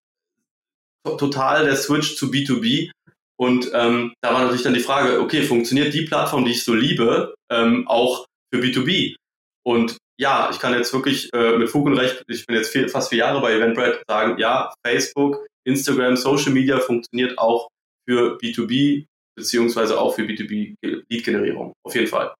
total 1.18 1.64
der 1.64 1.76
Switch 1.76 2.16
zu 2.16 2.26
B2B. 2.26 2.90
Und 3.36 3.70
ähm, 3.72 4.12
da 4.20 4.34
war 4.34 4.40
natürlich 4.40 4.62
dann 4.62 4.74
die 4.74 4.80
Frage, 4.80 5.20
okay, 5.20 5.42
funktioniert 5.42 5.94
die 5.94 6.02
Plattform, 6.02 6.44
die 6.44 6.50
ich 6.50 6.64
so 6.64 6.74
liebe, 6.74 7.34
ähm, 7.50 7.86
auch 7.86 8.26
für 8.52 8.60
B2B? 8.60 9.14
Und 9.64 9.96
ja, 10.18 10.50
ich 10.50 10.58
kann 10.58 10.74
jetzt 10.74 10.92
wirklich 10.92 11.32
äh, 11.32 11.56
mit 11.56 11.70
Fug 11.70 11.86
und 11.86 11.96
Recht, 11.96 12.24
ich 12.26 12.44
bin 12.46 12.56
jetzt 12.56 12.70
vier, 12.70 12.88
fast 12.88 13.10
vier 13.10 13.18
Jahre 13.18 13.40
bei 13.40 13.52
Eventbrite, 13.52 14.02
sagen, 14.08 14.38
ja, 14.38 14.72
Facebook, 14.84 15.46
Instagram, 15.64 16.16
Social 16.16 16.52
Media 16.52 16.78
funktioniert 16.80 17.38
auch 17.38 17.68
für 18.08 18.36
B2B 18.38 19.06
beziehungsweise 19.36 20.00
auch 20.00 20.14
für 20.14 20.22
B2B-Lead-Generierung. 20.22 21.72
Auf 21.84 21.94
jeden 21.94 22.08
Fall. 22.08 22.34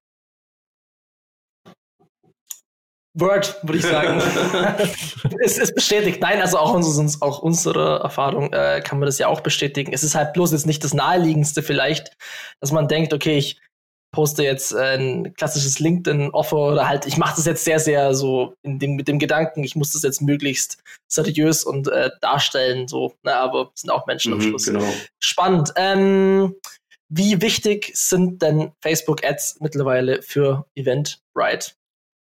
Word, 3.15 3.59
würde 3.63 3.79
ich 3.79 3.85
sagen. 3.85 4.21
es 5.41 5.59
ist 5.59 5.75
bestätigt. 5.75 6.21
Nein, 6.21 6.41
also 6.41 6.59
auch, 6.59 6.73
unsere, 6.75 7.09
auch 7.21 7.41
unsere 7.41 8.01
Erfahrung 8.01 8.53
äh, 8.53 8.81
kann 8.85 8.99
man 8.99 9.07
das 9.07 9.19
ja 9.19 9.29
auch 9.29 9.41
bestätigen. 9.41 9.93
Es 9.93 10.05
ist 10.05 10.15
halt 10.15 10.33
bloß 10.35 10.53
jetzt 10.53 10.67
nicht 10.67 10.85
das 10.85 10.95
Naheliegendste 10.95 11.63
vielleicht, 11.63 12.17
dass 12.61 12.71
man 12.71 12.87
denkt, 12.87 13.13
okay, 13.13 13.39
ich 13.39 13.61
poste 14.11 14.43
jetzt 14.43 14.75
ein 14.75 15.35
klassisches 15.35 15.79
LinkedIn-Offer 15.79 16.57
oder 16.57 16.89
halt, 16.89 17.07
ich 17.07 17.19
mache 17.19 17.37
das 17.37 17.47
jetzt 17.47 17.65
sehr, 17.65 17.79
sehr 17.79 18.15
so 18.15 18.55
dem, 18.65 18.97
mit 18.97 19.09
dem 19.09 19.19
Gedanken, 19.19 19.63
ich 19.65 19.77
muss 19.77 19.91
das 19.91 20.03
jetzt 20.03 20.23
möglichst 20.23 20.79
seriös 21.11 21.65
und 21.65 21.89
äh, 21.89 22.11
darstellen, 22.21 22.89
so, 22.89 23.15
ne, 23.23 23.35
aber 23.35 23.71
sind 23.75 23.91
auch 23.91 24.07
Menschen 24.07 24.33
am 24.33 24.39
mhm, 24.39 24.43
Schluss. 24.43 24.65
Genau. 24.67 24.95
Spannend. 25.21 25.73
Ähm, 25.77 26.55
wie 27.11 27.41
wichtig 27.41 27.91
sind 27.95 28.43
denn 28.43 28.73
Facebook-Ads 28.83 29.61
mittlerweile 29.61 30.23
für 30.23 30.67
Eventbrite? 30.75 31.73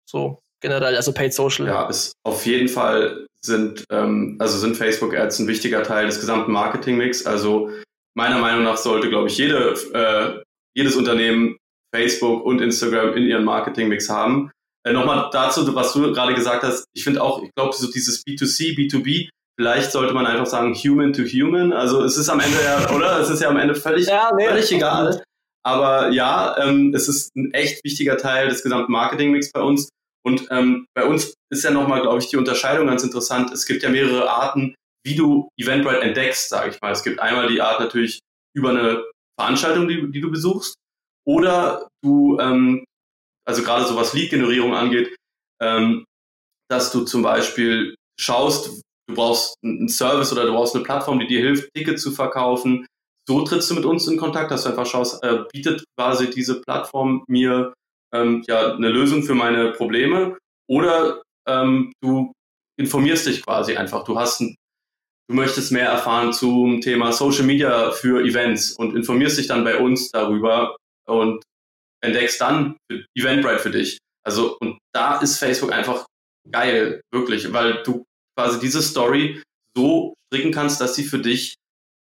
So 0.10 0.40
generell, 0.62 0.96
also 0.96 1.14
Paid 1.14 1.34
Social. 1.34 1.68
Ja, 1.68 1.88
ist 1.88 2.14
auf 2.24 2.46
jeden 2.46 2.68
Fall 2.68 3.28
sind, 3.44 3.86
ähm, 3.92 4.36
also 4.40 4.58
sind 4.58 4.76
Facebook-Ads 4.76 5.40
ein 5.40 5.48
wichtiger 5.48 5.84
Teil 5.84 6.08
des 6.08 6.20
gesamten 6.20 6.52
Marketing-Mix. 6.52 7.26
Also 7.26 7.70
meiner 8.16 8.40
Meinung 8.40 8.64
nach 8.64 8.78
sollte, 8.78 9.10
glaube 9.10 9.28
ich, 9.28 9.38
jede, 9.38 9.74
äh, 9.94 10.44
jedes 10.76 10.96
Unternehmen 10.96 11.57
Facebook 11.98 12.46
und 12.46 12.62
Instagram 12.62 13.14
in 13.16 13.24
ihren 13.24 13.44
Marketingmix 13.44 14.10
haben. 14.10 14.52
Äh, 14.86 14.94
Nochmal 14.94 15.30
dazu, 15.32 15.74
was 15.76 15.94
du 15.94 16.14
gerade 16.14 16.34
gesagt 16.34 16.64
hast. 16.64 16.86
Ich 16.94 17.04
finde 17.04 17.22
auch, 17.22 17.42
ich 17.42 17.50
glaube, 17.56 17.74
so 17.76 17.92
dieses 17.92 18.24
B2C, 18.26 18.76
B2B 18.78 19.30
Vielleicht 19.60 19.92
sollte 19.92 20.14
man 20.14 20.28
einfach 20.28 20.46
sagen 20.46 20.76
human 20.76 21.14
to 21.14 21.24
human. 21.24 21.74
Also 21.74 22.04
es 22.04 22.16
ist 22.16 22.30
am 22.30 22.40
Ende 22.40 22.58
ja, 22.64 22.92
oder? 22.96 23.20
Es 23.20 23.30
ist 23.30 23.42
ja 23.42 23.50
am 23.50 23.58
Ende 23.58 23.74
völlig, 23.74 24.06
ja, 24.06 24.30
nee, 24.38 24.46
völlig 24.48 24.72
egal. 24.72 25.24
Aber 25.66 26.10
ja, 26.12 26.56
ähm, 26.60 26.94
es 26.94 27.08
ist 27.08 27.36
ein 27.36 27.52
echt 27.54 27.84
wichtiger 27.84 28.18
Teil 28.18 28.50
des 28.50 28.62
gesamten 28.62 28.92
Marketingmix 28.92 29.52
bei 29.52 29.62
uns. 29.62 29.90
Und 30.24 30.48
ähm, 30.52 30.86
bei 30.94 31.06
uns 31.06 31.34
ist 31.52 31.64
ja 31.64 31.72
nochmal, 31.72 32.02
glaube 32.02 32.20
ich, 32.20 32.28
die 32.28 32.38
Unterscheidung 32.38 32.86
ganz 32.86 33.04
interessant. 33.04 33.52
Es 33.52 33.66
gibt 33.66 33.82
ja 33.82 33.90
mehrere 33.90 34.30
Arten, 34.30 34.76
wie 35.04 35.16
du 35.16 35.50
Eventbrite 35.60 36.02
entdeckst, 36.02 36.50
sage 36.50 36.72
ich 36.72 36.82
mal. 36.82 36.92
Es 36.92 37.04
gibt 37.04 37.20
einmal 37.20 37.48
die 37.48 37.62
Art 37.62 37.80
natürlich 37.80 38.20
über 38.56 38.70
eine 38.70 39.06
Veranstaltung, 39.40 39.88
die, 39.88 40.12
die 40.12 40.22
du 40.22 40.30
besuchst, 40.30 40.76
oder 41.28 41.90
du, 42.04 42.40
ähm, 42.40 42.86
also 43.46 43.64
gerade 43.64 43.86
so 43.86 43.96
was 43.96 44.14
Lead-Generierung 44.14 44.74
angeht, 44.74 45.16
ähm, 45.62 46.06
dass 46.70 46.92
du 46.92 47.04
zum 47.04 47.22
Beispiel 47.22 47.96
schaust, 48.20 48.82
du 49.08 49.16
brauchst 49.16 49.56
einen 49.64 49.90
Service 49.90 50.32
oder 50.32 50.46
du 50.46 50.54
brauchst 50.54 50.76
eine 50.76 50.84
Plattform, 50.84 51.20
die 51.20 51.28
dir 51.28 51.40
hilft, 51.40 51.70
Tickets 51.74 52.02
zu 52.02 52.12
verkaufen. 52.12 52.86
So 53.28 53.44
trittst 53.44 53.70
du 53.70 53.76
mit 53.76 53.86
uns 53.86 54.08
in 54.08 54.18
Kontakt, 54.18 54.52
dass 54.52 54.64
du 54.64 54.70
einfach 54.70 54.86
schaust, 54.86 55.22
äh, 55.24 55.44
bietet 55.52 55.84
quasi 55.98 56.30
diese 56.30 56.62
Plattform 56.62 57.24
mir 57.28 57.74
ähm, 58.14 58.44
ja 58.48 58.74
eine 58.74 58.90
Lösung 58.90 59.24
für 59.24 59.36
meine 59.36 59.74
Probleme 59.74 60.38
oder 60.70 61.22
ähm, 61.48 61.92
du 62.02 62.32
informierst 62.80 63.28
dich 63.28 63.44
quasi 63.44 63.76
einfach. 63.76 64.06
Du 64.06 64.18
hast 64.18 64.42
ein, 64.42 64.56
du 65.30 65.36
möchtest 65.36 65.74
mehr 65.74 65.90
erfahren 65.90 66.32
zum 66.32 66.80
Thema 66.80 67.12
Social 67.12 67.44
Media 67.44 67.92
für 67.92 68.24
Events 68.24 68.74
und 68.74 68.96
informierst 68.96 69.38
dich 69.38 69.48
dann 69.48 69.66
bei 69.66 69.78
uns 69.78 70.10
darüber 70.12 70.78
und 71.08 71.44
entdeckst 72.04 72.40
dann 72.40 72.78
Eventbrite 73.16 73.60
für 73.60 73.72
dich. 73.72 73.98
Also 74.24 74.58
und 74.60 74.78
da 74.94 75.20
ist 75.20 75.40
Facebook 75.40 75.72
einfach 75.72 76.06
geil, 76.52 77.02
wirklich, 77.12 77.52
weil 77.54 77.84
du 77.84 78.06
quasi 78.38 78.60
diese 78.60 78.82
Story 78.82 79.42
so 79.76 80.14
stricken 80.28 80.52
kannst, 80.52 80.82
dass 80.82 80.96
sie 80.96 81.04
für 81.04 81.20
dich 81.20 81.56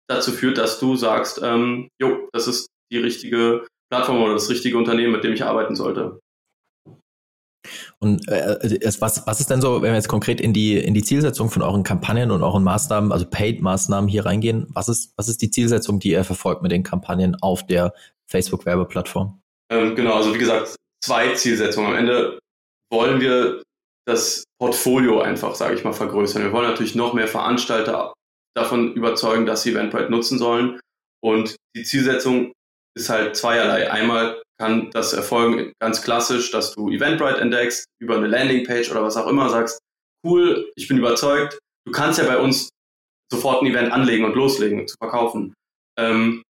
dazu 0.08 0.32
führt, 0.32 0.58
dass 0.58 0.80
du 0.80 0.96
sagst, 0.96 1.40
ähm, 1.44 1.90
jo, 2.02 2.28
das 2.34 2.48
ist 2.48 2.68
die 2.92 2.98
richtige 2.98 3.66
Plattform 3.90 4.22
oder 4.22 4.34
das 4.34 4.50
richtige 4.50 4.78
Unternehmen, 4.78 5.12
mit 5.12 5.24
dem 5.24 5.34
ich 5.34 5.44
arbeiten 5.44 5.76
sollte. 5.76 6.20
Und 8.00 8.28
äh, 8.28 8.58
was, 9.00 9.26
was 9.26 9.40
ist 9.40 9.50
denn 9.50 9.62
so, 9.62 9.82
wenn 9.82 9.92
wir 9.92 9.96
jetzt 9.96 10.10
konkret 10.10 10.42
in 10.42 10.52
die, 10.52 10.78
in 10.78 10.94
die 10.94 11.04
Zielsetzung 11.04 11.50
von 11.50 11.62
euren 11.62 11.84
Kampagnen 11.84 12.32
und 12.32 12.44
euren 12.44 12.64
Maßnahmen, 12.64 13.12
also 13.14 13.26
Paid-Maßnahmen 13.26 14.10
hier 14.10 14.26
reingehen, 14.26 14.68
was 14.70 14.90
ist, 14.90 15.14
was 15.16 15.30
ist 15.30 15.42
die 15.42 15.50
Zielsetzung, 15.50 16.00
die 16.00 16.12
ihr 16.12 16.24
verfolgt 16.26 16.62
mit 16.62 16.72
den 16.72 16.84
Kampagnen 16.84 17.36
auf 17.42 17.66
der 17.66 17.94
Facebook-Werbeplattform? 18.30 19.42
Ähm, 19.72 19.96
genau, 19.96 20.14
also 20.14 20.34
wie 20.34 20.40
gesagt, 20.40 20.76
zwei 21.04 21.34
Zielsetzungen. 21.34 21.92
Am 21.92 21.98
Ende 21.98 22.40
wollen 22.92 23.20
wir 23.20 23.64
das 24.06 24.44
Portfolio 24.60 25.22
einfach, 25.22 25.56
sage 25.56 25.76
ich 25.76 25.84
mal, 25.84 25.94
vergrößern. 25.94 26.44
Wir 26.44 26.52
wollen 26.52 26.70
natürlich 26.70 26.96
noch 26.96 27.14
mehr 27.14 27.28
Veranstalter 27.28 28.14
davon 28.56 28.94
überzeugen, 28.94 29.46
dass 29.46 29.64
sie 29.64 29.72
Eventbrite 29.72 30.12
nutzen 30.12 30.38
sollen. 30.38 30.80
Und 31.24 31.56
die 31.76 31.84
Zielsetzung 31.84 32.54
ist 32.96 33.10
halt 33.10 33.36
zweierlei. 33.36 33.92
Einmal 33.92 34.42
kann 34.60 34.92
das 34.92 35.14
erfolgen 35.14 35.74
ganz 35.82 36.04
klassisch, 36.04 36.52
dass 36.52 36.74
du 36.74 36.90
Eventbrite 36.90 37.42
entdeckst, 37.42 37.86
über 38.00 38.18
eine 38.18 38.28
Landingpage 38.28 38.92
oder 38.92 39.04
was 39.04 39.18
auch 39.18 39.28
immer 39.28 39.50
sagst, 39.50 39.80
cool, 40.26 40.72
ich 40.76 40.88
bin 40.88 40.98
überzeugt, 40.98 41.58
du 41.86 41.92
kannst 41.92 42.20
ja 42.20 42.26
bei 42.26 42.38
uns 42.38 42.70
sofort 43.32 43.62
ein 43.62 43.68
Event 43.68 43.92
anlegen 43.92 44.26
und 44.26 44.36
loslegen 44.36 44.88
zu 44.88 44.96
verkaufen. 45.02 45.54
Ähm, 45.98 46.44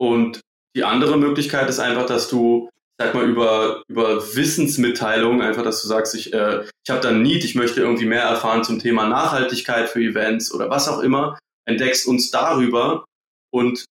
und 0.00 0.40
die 0.76 0.84
andere 0.84 1.18
Möglichkeit 1.18 1.68
ist 1.68 1.78
einfach, 1.78 2.06
dass 2.06 2.28
du, 2.28 2.68
sag 2.98 3.14
mal, 3.14 3.28
über, 3.28 3.82
über 3.88 4.22
Wissensmitteilungen, 4.34 5.42
einfach, 5.42 5.62
dass 5.62 5.82
du 5.82 5.88
sagst, 5.88 6.14
ich, 6.14 6.32
äh, 6.32 6.64
ich 6.84 6.90
habe 6.90 7.00
da 7.00 7.10
ein 7.10 7.22
Need, 7.22 7.44
ich 7.44 7.54
möchte 7.54 7.80
irgendwie 7.80 8.06
mehr 8.06 8.22
erfahren 8.22 8.64
zum 8.64 8.78
Thema 8.78 9.06
Nachhaltigkeit 9.06 9.88
für 9.88 10.00
Events 10.00 10.52
oder 10.52 10.70
was 10.70 10.88
auch 10.88 11.00
immer, 11.00 11.38
entdeckst 11.66 12.06
uns 12.06 12.30
darüber 12.30 13.04
und 13.52 13.84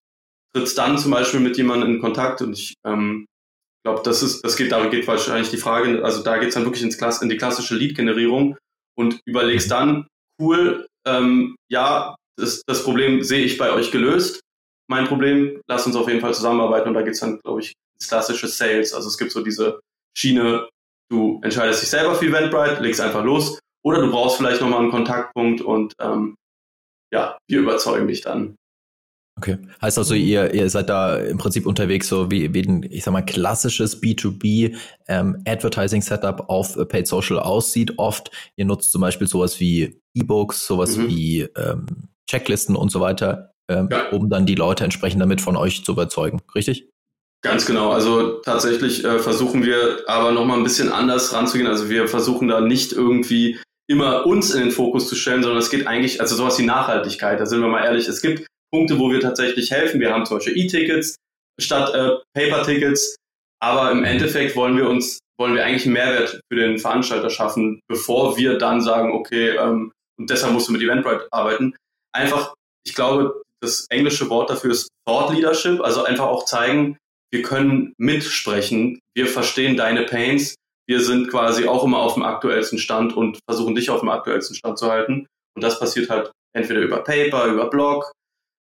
trittst 0.53 0.77
dann 0.77 0.97
zum 0.97 1.11
Beispiel 1.11 1.39
mit 1.39 1.57
jemandem 1.57 1.95
in 1.95 2.01
Kontakt 2.01 2.41
und 2.41 2.53
ich 2.53 2.73
ähm, 2.85 3.25
glaube, 3.83 4.01
das 4.03 4.21
ist, 4.21 4.43
das 4.43 4.57
geht, 4.57 4.71
da 4.71 4.85
geht 4.87 5.07
wahrscheinlich 5.07 5.49
die 5.49 5.57
Frage, 5.57 6.03
also 6.03 6.23
da 6.23 6.37
geht's 6.37 6.55
dann 6.55 6.65
wirklich 6.65 6.83
ins 6.83 6.97
Klass, 6.97 7.21
in 7.21 7.29
die 7.29 7.37
klassische 7.37 7.75
Lead-Generierung 7.75 8.57
und 8.97 9.19
überlegst 9.25 9.71
dann, 9.71 10.07
cool, 10.39 10.87
ähm, 11.07 11.55
ja, 11.69 12.15
das, 12.37 12.61
das 12.65 12.83
Problem 12.83 13.23
sehe 13.23 13.45
ich 13.45 13.57
bei 13.57 13.71
euch 13.71 13.91
gelöst. 13.91 14.41
Mein 14.91 15.07
Problem, 15.07 15.61
lass 15.69 15.87
uns 15.87 15.95
auf 15.95 16.09
jeden 16.09 16.19
Fall 16.19 16.33
zusammenarbeiten 16.33 16.89
und 16.89 16.95
da 16.95 17.01
geht's 17.01 17.21
dann, 17.21 17.39
glaube 17.39 17.61
ich, 17.61 17.71
ins 17.97 18.09
klassische 18.09 18.49
Sales. 18.49 18.93
Also 18.93 19.07
es 19.07 19.17
gibt 19.17 19.31
so 19.31 19.41
diese 19.41 19.79
Schiene, 20.17 20.67
du 21.09 21.39
entscheidest 21.43 21.81
dich 21.81 21.89
selber 21.89 22.13
für 22.13 22.25
Eventbrite, 22.25 22.81
legst 22.81 22.99
einfach 22.99 23.23
los 23.23 23.57
oder 23.85 24.01
du 24.01 24.11
brauchst 24.11 24.35
vielleicht 24.35 24.59
nochmal 24.59 24.81
einen 24.81 24.91
Kontaktpunkt 24.91 25.61
und 25.61 25.93
ähm, 26.01 26.35
ja, 27.13 27.37
wir 27.47 27.61
überzeugen 27.61 28.09
dich 28.09 28.19
dann. 28.19 28.57
Okay. 29.37 29.59
Heißt 29.81 29.97
also, 29.97 30.13
ihr, 30.13 30.53
ihr 30.53 30.69
seid 30.69 30.89
da 30.89 31.15
im 31.15 31.37
Prinzip 31.37 31.65
unterwegs, 31.65 32.09
so 32.09 32.29
wie, 32.29 32.53
wie 32.53 32.63
ein, 32.63 32.83
ich 32.83 33.05
sag 33.05 33.13
mal, 33.13 33.21
klassisches 33.21 34.03
B2B 34.03 34.75
ähm, 35.07 35.41
Advertising 35.47 36.01
Setup 36.01 36.49
auf 36.49 36.77
Paid 36.89 37.07
Social 37.07 37.39
aussieht. 37.39 37.93
Oft, 37.97 38.29
ihr 38.57 38.65
nutzt 38.65 38.91
zum 38.91 38.99
Beispiel 38.99 39.27
sowas 39.27 39.61
wie 39.61 40.01
E-Books, 40.15 40.67
sowas 40.67 40.97
mhm. 40.97 41.07
wie 41.07 41.41
ähm, 41.55 41.85
Checklisten 42.29 42.75
und 42.75 42.91
so 42.91 42.99
weiter, 42.99 43.50
ähm, 43.71 43.89
ja. 43.91 44.09
um 44.09 44.29
dann 44.29 44.45
die 44.45 44.55
Leute 44.55 44.83
entsprechend 44.83 45.21
damit 45.21 45.41
von 45.41 45.55
euch 45.55 45.83
zu 45.83 45.93
überzeugen. 45.93 46.41
Richtig? 46.55 46.89
Ganz 47.43 47.65
genau. 47.65 47.91
Also 47.91 48.39
tatsächlich 48.41 49.03
äh, 49.03 49.19
versuchen 49.19 49.65
wir 49.65 50.03
aber 50.07 50.31
nochmal 50.31 50.57
ein 50.57 50.63
bisschen 50.63 50.91
anders 50.91 51.33
ranzugehen. 51.33 51.67
Also 51.67 51.89
wir 51.89 52.07
versuchen 52.07 52.47
da 52.47 52.61
nicht 52.61 52.93
irgendwie 52.93 53.59
immer 53.89 54.25
uns 54.25 54.53
in 54.53 54.61
den 54.61 54.71
Fokus 54.71 55.09
zu 55.09 55.15
stellen, 55.15 55.41
sondern 55.41 55.59
es 55.59 55.69
geht 55.69 55.87
eigentlich, 55.87 56.21
also 56.21 56.35
sowas 56.35 56.57
wie 56.59 56.63
Nachhaltigkeit, 56.63 57.39
da 57.39 57.45
sind 57.45 57.61
wir 57.61 57.67
mal 57.67 57.83
ehrlich, 57.83 58.07
es 58.07 58.21
gibt 58.21 58.47
Punkte, 58.71 58.99
wo 58.99 59.11
wir 59.11 59.19
tatsächlich 59.19 59.71
helfen. 59.71 59.99
Wir 59.99 60.13
haben 60.13 60.25
zum 60.25 60.37
Beispiel 60.37 60.57
E-Tickets 60.57 61.15
statt 61.59 61.93
äh, 61.93 62.17
Paper-Tickets, 62.33 63.15
aber 63.59 63.91
im 63.91 64.03
Endeffekt 64.03 64.55
wollen 64.55 64.77
wir 64.77 64.89
uns, 64.89 65.19
wollen 65.37 65.55
wir 65.55 65.65
eigentlich 65.65 65.85
einen 65.85 65.93
Mehrwert 65.93 66.39
für 66.49 66.55
den 66.55 66.77
Veranstalter 66.77 67.29
schaffen, 67.29 67.81
bevor 67.89 68.37
wir 68.37 68.57
dann 68.57 68.81
sagen, 68.81 69.11
okay, 69.11 69.57
ähm, 69.57 69.91
und 70.17 70.29
deshalb 70.29 70.53
musst 70.53 70.67
du 70.67 70.73
mit 70.73 70.81
Eventbrite 70.81 71.27
arbeiten. 71.31 71.75
Einfach, 72.13 72.53
ich 72.85 72.93
glaube, 72.93 73.41
das 73.61 73.85
englische 73.89 74.29
Wort 74.29 74.49
dafür 74.49 74.71
ist 74.71 74.89
Thought 75.05 75.33
Leadership, 75.33 75.81
also 75.81 76.03
einfach 76.03 76.27
auch 76.27 76.45
zeigen, 76.45 76.97
wir 77.31 77.43
können 77.43 77.93
mitsprechen, 77.97 78.99
wir 79.15 79.27
verstehen 79.27 79.77
deine 79.77 80.03
Pains, 80.03 80.55
wir 80.87 81.01
sind 81.01 81.29
quasi 81.29 81.67
auch 81.67 81.83
immer 81.83 81.99
auf 81.99 82.15
dem 82.15 82.23
aktuellsten 82.23 82.77
Stand 82.77 83.15
und 83.15 83.39
versuchen 83.47 83.75
dich 83.75 83.89
auf 83.89 84.01
dem 84.01 84.09
aktuellsten 84.09 84.55
Stand 84.55 84.77
zu 84.77 84.91
halten. 84.91 85.27
Und 85.55 85.63
das 85.63 85.79
passiert 85.79 86.09
halt 86.09 86.31
entweder 86.53 86.81
über 86.81 87.03
Paper, 87.03 87.45
über 87.45 87.69
Blog, 87.69 88.11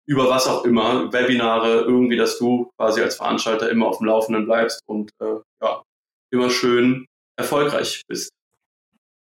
über 0.08 0.28
was 0.28 0.46
auch 0.46 0.64
immer, 0.64 1.12
Webinare, 1.12 1.82
irgendwie, 1.82 2.16
dass 2.16 2.38
du 2.38 2.70
quasi 2.78 3.02
als 3.02 3.16
Veranstalter 3.16 3.70
immer 3.70 3.86
auf 3.86 3.98
dem 3.98 4.06
Laufenden 4.06 4.46
bleibst 4.46 4.80
und 4.88 5.10
äh, 5.20 5.36
ja, 5.62 5.82
immer 6.32 6.50
schön 6.50 7.06
erfolgreich 7.38 8.02
bist. 8.08 8.30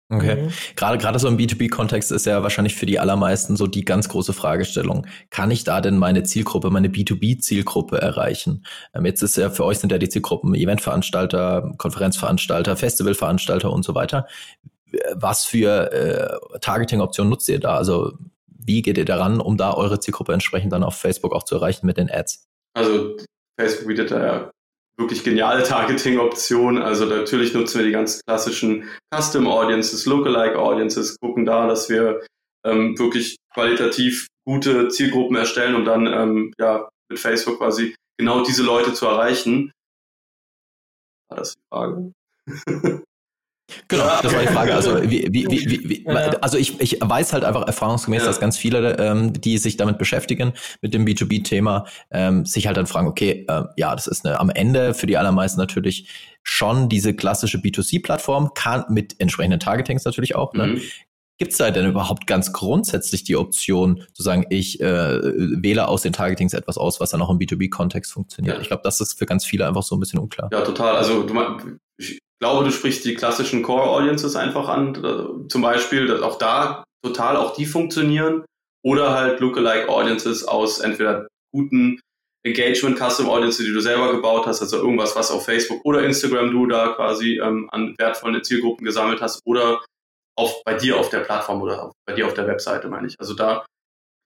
Okay. 0.10 0.44
Mhm. 0.44 0.54
Gerade, 0.78 0.98
gerade 0.98 1.20
so 1.20 1.28
im 1.28 1.38
B2B-Kontext 1.38 2.14
ist 2.14 2.26
ja 2.26 2.42
wahrscheinlich 2.42 2.76
für 2.76 2.86
die 2.86 2.98
allermeisten 2.98 3.58
so 3.58 3.68
die 3.68 3.84
ganz 3.84 4.08
große 4.08 4.32
Fragestellung. 4.32 5.06
Kann 5.32 5.52
ich 5.52 5.66
da 5.66 5.82
denn 5.82 5.98
meine 5.98 6.24
Zielgruppe, 6.24 6.70
meine 6.70 6.88
B2B-Zielgruppe 6.88 8.00
erreichen? 8.00 8.66
Ähm, 8.94 9.06
jetzt 9.06 9.22
ist 9.22 9.36
ja 9.36 9.50
für 9.50 9.66
euch 9.66 9.80
sind 9.80 9.92
ja 9.92 9.98
die 9.98 10.08
Zielgruppen 10.08 10.56
Eventveranstalter, 10.56 11.74
Konferenzveranstalter, 11.78 12.78
Festivalveranstalter 12.78 13.72
und 13.72 13.84
so 13.84 13.96
weiter. 13.96 14.28
Was 15.14 15.44
für 15.44 15.92
äh, 15.92 16.60
Targeting-Optionen 16.60 17.30
nutzt 17.30 17.50
ihr 17.50 17.60
da? 17.60 17.76
Also 17.76 18.14
wie 18.48 18.82
geht 18.82 18.98
ihr 18.98 19.06
daran, 19.06 19.42
um 19.42 19.58
da 19.58 19.74
eure 19.74 20.00
Zielgruppe 20.00 20.32
entsprechend 20.32 20.72
dann 20.72 20.84
auf 20.84 20.96
Facebook 20.96 21.34
auch 21.34 21.44
zu 21.44 21.56
erreichen 21.56 21.86
mit 21.86 21.98
den 21.98 22.10
Ads? 22.10 22.48
Also 22.74 23.18
Facebook 23.60 23.88
bietet 23.88 24.12
da 24.12 24.26
ja 24.26 24.52
wirklich 24.98 25.24
geniale 25.24 25.64
Targeting-Optionen. 25.64 26.82
Also 26.82 27.06
natürlich 27.06 27.54
nutzen 27.54 27.80
wir 27.80 27.86
die 27.86 27.92
ganz 27.92 28.22
klassischen 28.26 28.90
Custom 29.14 29.48
Audiences, 29.48 30.06
Lookalike 30.06 30.58
Audiences, 30.58 31.18
gucken 31.20 31.46
da, 31.46 31.68
dass 31.68 31.90
wir 31.90 32.26
ähm, 32.66 32.98
wirklich 32.98 33.38
qualitativ 33.54 34.28
gute 34.46 34.88
Zielgruppen 34.90 35.36
erstellen, 35.36 35.76
um 35.76 35.86
dann 35.86 36.08
ähm, 36.08 36.54
ja 36.60 36.90
mit 37.10 37.20
Facebook 37.20 37.60
quasi 37.60 37.96
genau 38.18 38.44
diese 38.44 38.64
Leute 38.64 38.94
zu 38.94 39.06
erreichen. 39.06 39.72
War 41.30 41.38
das 41.38 41.54
die 41.54 41.62
Frage? 41.70 42.12
Genau, 43.90 44.06
das 44.22 44.34
war 44.34 44.42
die 44.42 44.48
Frage. 44.48 44.74
Also, 44.74 45.04
wie, 45.04 45.28
wie, 45.30 45.46
wie, 45.50 46.08
also 46.42 46.58
ich, 46.58 46.80
ich 46.80 47.00
weiß 47.02 47.34
halt 47.34 47.44
einfach 47.44 47.68
erfahrungsgemäß, 47.68 48.24
dass 48.24 48.40
ganz 48.40 48.58
viele, 48.58 48.98
ähm, 48.98 49.34
die 49.34 49.58
sich 49.58 49.76
damit 49.76 49.98
beschäftigen, 49.98 50.54
mit 50.82 50.94
dem 50.94 51.06
B2B-Thema, 51.06 51.86
ähm, 52.12 52.46
sich 52.46 52.68
halt 52.68 52.78
dann 52.78 52.88
fragen, 52.88 53.08
okay, 53.08 53.46
äh, 53.48 53.64
ja, 53.76 53.94
das 53.94 54.08
ist 54.08 54.26
eine, 54.26 54.40
am 54.40 54.50
Ende 54.50 54.94
für 54.94 55.06
die 55.06 55.18
allermeisten 55.18 55.60
natürlich 55.60 56.08
schon 56.44 56.88
diese 56.88 57.14
klassische 57.14 57.58
B2C-Plattform, 57.58 58.54
kann 58.54 58.86
mit 58.90 59.20
entsprechenden 59.20 59.60
Targetings 59.60 60.06
natürlich 60.06 60.36
auch, 60.36 60.54
ne? 60.54 60.68
Mhm. 60.68 60.82
Gibt 61.40 61.52
es 61.52 61.60
da 61.60 61.70
denn 61.70 61.88
überhaupt 61.88 62.26
ganz 62.26 62.52
grundsätzlich 62.52 63.24
die 63.24 63.36
Option 63.36 64.04
zu 64.14 64.24
sagen, 64.24 64.46
ich 64.50 64.82
äh, 64.82 65.22
wähle 65.22 65.88
aus 65.88 66.02
den 66.02 66.12
Targetings 66.12 66.54
etwas 66.54 66.80
aus, 66.80 67.00
was 67.00 67.12
dann 67.12 67.22
auch 67.22 67.30
im 67.30 67.38
B2B-Kontext 67.38 68.12
funktioniert? 68.12 68.56
Ja. 68.56 68.62
Ich 68.62 68.70
glaube, 68.70 68.82
das 68.84 69.00
ist 69.02 69.20
für 69.20 69.28
ganz 69.28 69.46
viele 69.46 69.68
einfach 69.68 69.84
so 69.84 69.96
ein 69.96 70.00
bisschen 70.00 70.18
unklar. 70.18 70.50
Ja, 70.52 70.62
total. 70.62 70.96
Also 70.96 71.22
du, 71.22 71.36
ich 71.98 72.20
glaube, 72.40 72.66
du 72.66 72.72
sprichst 72.72 73.06
die 73.06 73.16
klassischen 73.16 73.64
Core 73.64 73.90
Audiences 73.90 74.36
einfach 74.36 74.68
an. 74.68 75.48
Zum 75.50 75.62
Beispiel, 75.62 76.24
auch 76.24 76.38
da 76.38 76.84
total 77.04 77.38
auch 77.38 77.56
die 77.56 77.66
funktionieren. 77.66 78.46
Oder 78.84 79.14
halt 79.14 79.40
Lookalike 79.40 79.90
Audiences 79.90 80.44
aus 80.48 80.80
entweder 80.80 81.28
guten 81.54 82.00
Engagement 82.46 82.98
Custom 82.98 83.30
Audiences, 83.30 83.66
die 83.66 83.74
du 83.74 83.82
selber 83.82 84.12
gebaut 84.12 84.46
hast, 84.46 84.62
also 84.62 84.78
irgendwas, 84.78 85.16
was 85.16 85.32
auf 85.32 85.46
Facebook 85.46 85.84
oder 85.84 86.04
Instagram 86.04 86.52
du 86.52 86.68
da 86.68 86.94
quasi 86.94 87.40
ähm, 87.40 87.68
an 87.72 87.96
wertvollen 87.98 88.44
Zielgruppen 88.44 88.86
gesammelt 88.86 89.22
hast 89.22 89.42
oder 89.46 89.84
auf, 90.38 90.64
bei 90.64 90.76
dir 90.76 90.98
auf 90.98 91.10
der 91.10 91.22
Plattform 91.22 91.62
oder 91.62 91.92
bei 92.06 92.14
dir 92.14 92.28
auf 92.28 92.36
der 92.36 92.48
Webseite, 92.48 92.88
meine 92.88 93.08
ich. 93.08 93.16
Also 93.20 93.34
da, 93.34 93.66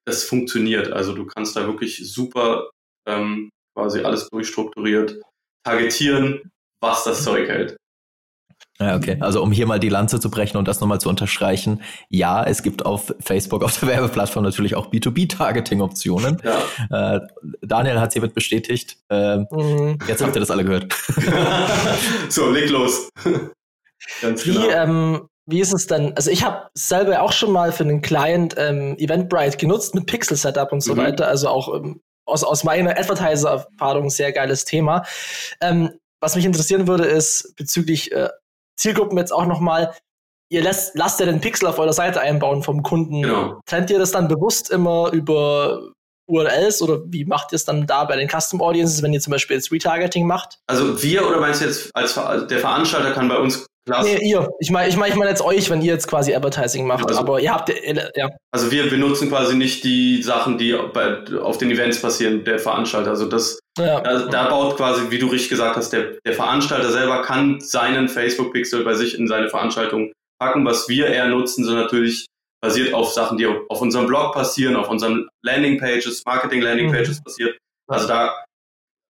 das 0.05 0.23
funktioniert. 0.23 0.91
Also 0.91 1.13
du 1.13 1.25
kannst 1.25 1.55
da 1.55 1.65
wirklich 1.65 2.11
super 2.13 2.69
ähm, 3.07 3.49
quasi 3.75 4.01
alles 4.01 4.29
durchstrukturiert 4.29 5.21
targetieren, 5.65 6.51
was 6.81 7.03
das 7.03 7.23
Zeug 7.23 7.47
hält. 7.47 7.77
Ja, 8.81 8.95
okay. 8.95 9.17
Also 9.19 9.43
um 9.43 9.51
hier 9.51 9.67
mal 9.67 9.79
die 9.79 9.89
Lanze 9.89 10.19
zu 10.19 10.31
brechen 10.31 10.57
und 10.57 10.67
das 10.67 10.79
nochmal 10.81 10.99
zu 10.99 11.07
unterstreichen. 11.07 11.81
Ja, 12.09 12.43
es 12.43 12.63
gibt 12.63 12.83
auf 12.83 13.13
Facebook, 13.19 13.63
auf 13.63 13.79
der 13.79 13.89
Werbeplattform 13.89 14.43
natürlich 14.43 14.75
auch 14.75 14.87
B2B-Targeting-Optionen. 14.91 16.41
Ja. 16.89 17.15
Äh, 17.15 17.19
Daniel 17.61 17.99
hat 17.99 18.13
hiermit 18.13 18.33
bestätigt. 18.33 18.97
Äh, 19.09 19.37
mhm. 19.51 19.99
Jetzt 20.07 20.23
habt 20.23 20.35
ihr 20.35 20.39
das 20.39 20.49
alle 20.49 20.65
gehört. 20.65 20.93
so, 22.29 22.49
leg 22.49 22.71
los. 22.71 23.09
Ganz 24.21 24.45
Wie, 24.47 24.53
genau. 24.53 24.69
ähm, 24.69 25.27
wie 25.45 25.61
ist 25.61 25.73
es 25.73 25.85
denn? 25.85 26.13
Also 26.15 26.31
ich 26.31 26.43
habe 26.43 26.69
selber 26.73 27.21
auch 27.21 27.33
schon 27.33 27.51
mal 27.51 27.71
für 27.71 27.83
einen 27.83 28.01
Client 28.01 28.55
ähm, 28.57 28.95
Eventbrite 28.97 29.57
genutzt 29.57 29.93
mit 29.93 30.07
Pixel-Setup 30.07 30.71
und 30.71 30.81
so 30.81 30.95
mhm. 30.95 30.99
weiter. 30.99 31.27
Also 31.27 31.49
auch 31.49 31.75
ähm, 31.75 32.01
aus, 32.25 32.43
aus 32.43 32.63
meiner 32.63 32.97
Advertiser-Erfahrung 32.97 34.09
sehr 34.09 34.31
geiles 34.31 34.65
Thema. 34.65 35.03
Ähm, 35.59 35.91
was 36.19 36.35
mich 36.35 36.45
interessieren 36.45 36.87
würde, 36.87 37.05
ist 37.05 37.55
bezüglich 37.57 38.11
äh, 38.11 38.29
Zielgruppen 38.81 39.17
jetzt 39.17 39.31
auch 39.31 39.45
nochmal, 39.45 39.93
ihr 40.49 40.63
lasst, 40.63 40.95
lasst 40.95 41.19
ja 41.19 41.25
den 41.25 41.39
Pixel 41.39 41.67
auf 41.67 41.79
eurer 41.79 41.93
Seite 41.93 42.19
einbauen 42.19 42.63
vom 42.63 42.83
Kunden. 42.83 43.21
Genau. 43.21 43.61
Trennt 43.65 43.89
ihr 43.89 43.99
das 43.99 44.11
dann 44.11 44.27
bewusst 44.27 44.69
immer 44.69 45.11
über 45.11 45.91
URLs 46.27 46.81
oder 46.81 47.01
wie 47.05 47.25
macht 47.25 47.51
ihr 47.51 47.57
es 47.57 47.65
dann 47.65 47.85
da 47.85 48.05
bei 48.05 48.15
den 48.15 48.29
Custom 48.29 48.61
Audiences, 48.61 49.01
wenn 49.03 49.13
ihr 49.13 49.19
zum 49.19 49.31
Beispiel 49.31 49.57
jetzt 49.57 49.71
Retargeting 49.71 50.25
macht? 50.25 50.59
Also 50.67 51.01
wir 51.01 51.27
oder 51.27 51.39
meinst 51.39 51.61
du 51.61 51.65
jetzt 51.65 51.89
als 51.93 52.15
der 52.15 52.59
Veranstalter 52.59 53.11
kann 53.11 53.27
bei 53.27 53.37
uns 53.37 53.65
Klasse. 53.85 54.09
Nee, 54.09 54.29
ihr. 54.29 54.47
Ich 54.59 54.69
meine 54.69 54.89
ich 54.89 54.95
mein, 54.95 55.11
ich 55.11 55.17
mein 55.17 55.27
jetzt 55.27 55.41
euch, 55.41 55.69
wenn 55.69 55.81
ihr 55.81 55.93
jetzt 55.93 56.07
quasi 56.07 56.35
Advertising 56.35 56.85
macht. 56.85 57.07
Also, 57.07 57.19
aber 57.19 57.39
ihr 57.39 57.51
habt 57.51 57.69
ja. 58.15 58.29
Also 58.51 58.71
wir 58.71 58.89
benutzen 58.89 59.29
quasi 59.29 59.55
nicht 59.55 59.83
die 59.83 60.21
Sachen, 60.21 60.59
die 60.59 60.77
bei, 60.93 61.23
auf 61.41 61.57
den 61.57 61.71
Events 61.71 61.99
passieren, 61.99 62.43
der 62.43 62.59
Veranstalter. 62.59 63.09
Also 63.09 63.25
das, 63.25 63.59
ja. 63.79 63.99
da, 64.01 64.27
da, 64.27 64.49
baut 64.49 64.77
quasi, 64.77 65.09
wie 65.09 65.17
du 65.17 65.27
richtig 65.27 65.49
gesagt 65.49 65.77
hast, 65.77 65.91
der, 65.91 66.17
der 66.25 66.33
Veranstalter 66.33 66.91
selber 66.91 67.23
kann 67.23 67.59
seinen 67.59 68.07
Facebook-Pixel 68.07 68.83
bei 68.83 68.93
sich 68.93 69.17
in 69.17 69.27
seine 69.27 69.49
Veranstaltung 69.49 70.11
packen. 70.39 70.63
Was 70.63 70.87
wir 70.87 71.07
eher 71.07 71.27
nutzen, 71.27 71.65
sind 71.65 71.75
natürlich 71.75 72.27
basiert 72.63 72.93
auf 72.93 73.11
Sachen, 73.11 73.39
die 73.39 73.47
auf 73.47 73.81
unserem 73.81 74.05
Blog 74.05 74.33
passieren, 74.33 74.75
auf 74.75 74.89
unseren 74.89 75.27
Landing-Pages, 75.43 76.21
Marketing-Landing-Pages 76.27 77.17
mhm. 77.19 77.23
passiert. 77.23 77.57
Also 77.87 78.07
da 78.07 78.43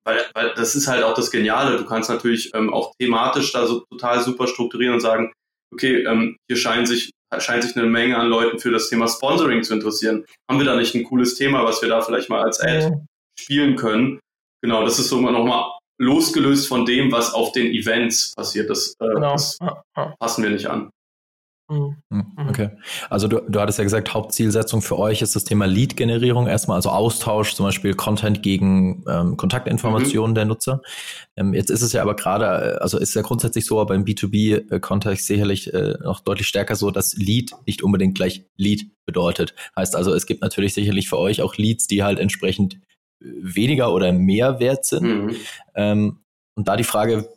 weil, 0.05 0.25
weil 0.33 0.53
das 0.55 0.75
ist 0.75 0.87
halt 0.87 1.03
auch 1.03 1.13
das 1.13 1.31
Geniale. 1.31 1.77
Du 1.77 1.85
kannst 1.85 2.09
natürlich 2.09 2.51
ähm, 2.53 2.73
auch 2.73 2.93
thematisch 2.99 3.51
da 3.51 3.65
so 3.67 3.83
total 3.91 4.21
super 4.21 4.47
strukturieren 4.47 4.95
und 4.95 5.01
sagen, 5.01 5.31
okay, 5.73 6.03
ähm, 6.03 6.37
hier 6.49 6.57
scheint 6.57 6.87
sich, 6.87 7.11
scheint 7.37 7.63
sich 7.63 7.75
eine 7.75 7.87
Menge 7.87 8.17
an 8.17 8.27
Leuten 8.27 8.59
für 8.59 8.71
das 8.71 8.89
Thema 8.89 9.07
Sponsoring 9.07 9.63
zu 9.63 9.73
interessieren. 9.73 10.25
Haben 10.49 10.59
wir 10.59 10.65
da 10.65 10.75
nicht 10.75 10.95
ein 10.95 11.03
cooles 11.03 11.35
Thema, 11.35 11.63
was 11.63 11.81
wir 11.81 11.89
da 11.89 12.01
vielleicht 12.01 12.29
mal 12.29 12.43
als 12.43 12.59
Ad 12.59 12.79
ja. 12.79 12.91
spielen 13.39 13.75
können? 13.75 14.19
Genau, 14.63 14.83
das 14.83 14.99
ist 14.99 15.09
so 15.09 15.19
nochmal 15.21 15.71
losgelöst 15.99 16.67
von 16.67 16.85
dem, 16.85 17.11
was 17.11 17.33
auf 17.33 17.51
den 17.51 17.67
Events 17.67 18.33
passiert. 18.35 18.69
Das, 18.69 18.95
äh, 18.99 19.07
genau. 19.07 19.33
das 19.33 19.57
passen 20.19 20.43
wir 20.43 20.49
nicht 20.49 20.67
an. 20.67 20.89
Mhm. 21.71 21.95
Hm, 22.09 22.33
mhm. 22.37 22.49
Okay. 22.49 22.69
Also 23.09 23.29
du, 23.29 23.39
du 23.47 23.59
hattest 23.61 23.77
ja 23.77 23.85
gesagt, 23.85 24.13
Hauptzielsetzung 24.13 24.81
für 24.81 24.99
euch 24.99 25.21
ist 25.21 25.35
das 25.35 25.45
Thema 25.45 25.65
Lead-Generierung 25.65 26.47
erstmal, 26.47 26.75
also 26.75 26.89
Austausch, 26.89 27.53
zum 27.53 27.65
Beispiel 27.65 27.93
Content 27.93 28.43
gegen 28.43 29.05
ähm, 29.07 29.37
Kontaktinformationen 29.37 30.31
mhm. 30.31 30.35
der 30.35 30.45
Nutzer. 30.45 30.81
Ähm, 31.37 31.53
jetzt 31.53 31.71
ist 31.71 31.81
es 31.81 31.93
ja 31.93 32.01
aber 32.01 32.15
gerade, 32.15 32.75
äh, 32.75 32.77
also 32.79 32.97
ist 32.97 33.13
ja 33.13 33.21
grundsätzlich 33.21 33.65
so, 33.65 33.79
aber 33.79 33.95
im 33.95 34.03
B2B-Kontext 34.03 35.25
sicherlich 35.25 35.73
äh, 35.73 35.95
noch 36.03 36.19
deutlich 36.19 36.47
stärker 36.47 36.75
so, 36.75 36.91
dass 36.91 37.13
Lead 37.13 37.53
nicht 37.65 37.83
unbedingt 37.83 38.15
gleich 38.15 38.45
Lead 38.57 38.91
bedeutet. 39.05 39.55
Heißt 39.77 39.95
also, 39.95 40.13
es 40.13 40.25
gibt 40.25 40.41
natürlich 40.41 40.73
sicherlich 40.73 41.07
für 41.07 41.17
euch 41.17 41.41
auch 41.41 41.55
Leads, 41.55 41.87
die 41.87 42.03
halt 42.03 42.19
entsprechend 42.19 42.79
weniger 43.21 43.93
oder 43.93 44.11
mehr 44.11 44.59
wert 44.59 44.85
sind. 44.85 45.03
Mhm. 45.03 45.35
Ähm, 45.75 46.19
und 46.55 46.67
da 46.67 46.75
die 46.75 46.83
Frage, 46.83 47.29